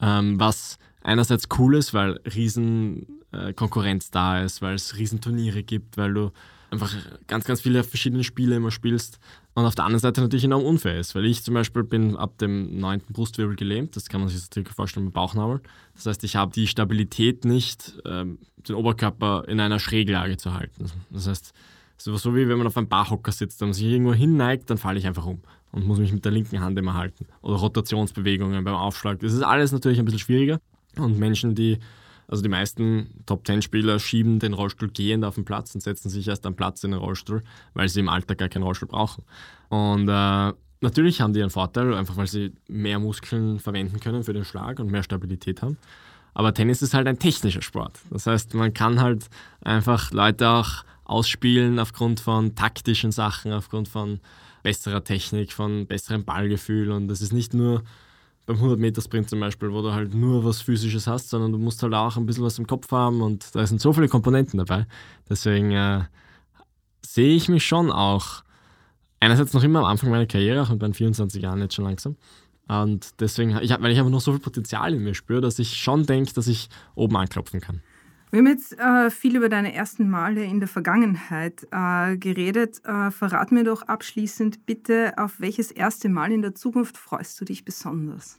[0.00, 3.52] Ähm, was einerseits cool ist, weil riesen äh,
[4.12, 6.30] da ist, weil es riesen Turniere gibt, weil du
[6.70, 6.94] einfach
[7.26, 9.18] ganz, ganz viele verschiedene Spiele immer spielst.
[9.54, 12.38] Und auf der anderen Seite natürlich enorm unfair ist, weil ich zum Beispiel bin ab
[12.38, 15.60] dem neunten Brustwirbel gelähmt, das kann man sich natürlich vorstellen mit Bauchnabel.
[15.94, 20.90] Das heißt, ich habe die Stabilität nicht, ähm, den Oberkörper in einer Schräglage zu halten.
[21.10, 21.52] Das heißt,
[21.96, 24.98] so, so wie wenn man auf einem Barhocker sitzt und sich irgendwo hinneigt, dann falle
[24.98, 25.42] ich einfach um
[25.72, 27.26] und muss mich mit der linken Hand immer halten.
[27.42, 29.18] Oder Rotationsbewegungen beim Aufschlag.
[29.20, 30.60] Das ist alles natürlich ein bisschen schwieriger.
[30.96, 31.78] Und Menschen, die,
[32.30, 36.46] also die meisten Top-10-Spieler schieben den Rollstuhl gehend auf den Platz und setzen sich erst
[36.46, 37.42] am Platz in den Rollstuhl,
[37.74, 39.24] weil sie im Alltag gar keinen Rollstuhl brauchen.
[39.68, 44.32] Und äh, natürlich haben die einen Vorteil, einfach weil sie mehr Muskeln verwenden können für
[44.32, 45.76] den Schlag und mehr Stabilität haben.
[46.32, 47.98] Aber Tennis ist halt ein technischer Sport.
[48.10, 49.28] Das heißt, man kann halt
[49.62, 54.20] einfach Leute auch ausspielen aufgrund von taktischen Sachen, aufgrund von
[54.62, 56.92] besserer Technik, von besserem Ballgefühl.
[56.92, 57.82] Und das ist nicht nur
[58.46, 61.94] beim 100-Meter-Sprint zum Beispiel, wo du halt nur was Physisches hast, sondern du musst halt
[61.94, 64.86] auch ein bisschen was im Kopf haben und da sind so viele Komponenten dabei.
[65.28, 66.04] Deswegen äh,
[67.04, 68.42] sehe ich mich schon auch
[69.20, 72.16] einerseits noch immer am Anfang meiner Karriere, auch mit meinen 24 Jahren jetzt schon langsam.
[72.66, 75.76] Und deswegen, ich, weil ich aber noch so viel Potenzial in mir spüre, dass ich
[75.76, 77.82] schon denke, dass ich oben anklopfen kann.
[78.30, 82.80] Wir haben jetzt äh, viel über deine ersten Male in der Vergangenheit äh, geredet.
[82.84, 87.44] Äh, verrat mir doch abschließend bitte, auf welches erste Mal in der Zukunft freust du
[87.44, 88.38] dich besonders?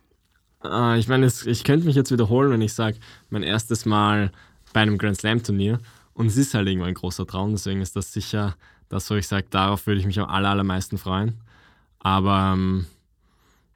[0.64, 4.32] Äh, ich meine, ich könnte mich jetzt wiederholen, wenn ich sage, mein erstes Mal
[4.72, 5.80] bei einem Grand Slam Turnier.
[6.14, 8.56] Und es ist halt irgendwo ein großer Traum, deswegen ist das sicher
[8.88, 11.36] das, wo ich sage, darauf würde ich mich am allermeisten freuen.
[12.00, 12.86] Aber ähm,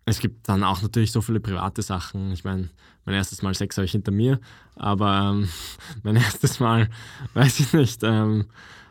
[0.05, 2.31] es gibt dann auch natürlich so viele private Sachen.
[2.31, 2.69] Ich meine,
[3.05, 4.39] mein erstes Mal Sex habe ich hinter mir,
[4.75, 5.49] aber ähm,
[6.03, 6.89] mein erstes Mal,
[7.33, 8.03] weiß ich nicht.
[8.03, 8.45] Ähm,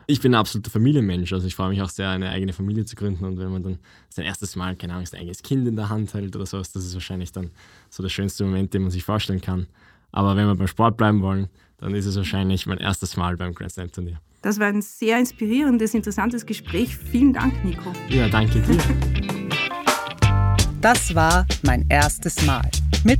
[0.07, 2.95] ich bin ein absoluter Familienmensch, also ich freue mich auch sehr, eine eigene Familie zu
[2.95, 5.89] gründen und wenn man dann sein erstes Mal, keine Ahnung, sein eigenes Kind in der
[5.89, 7.51] Hand hält oder sowas, das ist wahrscheinlich dann
[7.89, 9.67] so der schönste Moment, den man sich vorstellen kann.
[10.11, 13.53] Aber wenn wir beim Sport bleiben wollen, dann ist es wahrscheinlich mein erstes Mal beim
[13.53, 14.21] Grand Slam Turnier.
[14.41, 16.95] Das war ein sehr inspirierendes, interessantes Gespräch.
[16.95, 17.91] Vielen Dank, Nico.
[18.09, 18.77] Ja, danke dir.
[20.81, 22.69] Das war mein erstes Mal
[23.03, 23.19] mit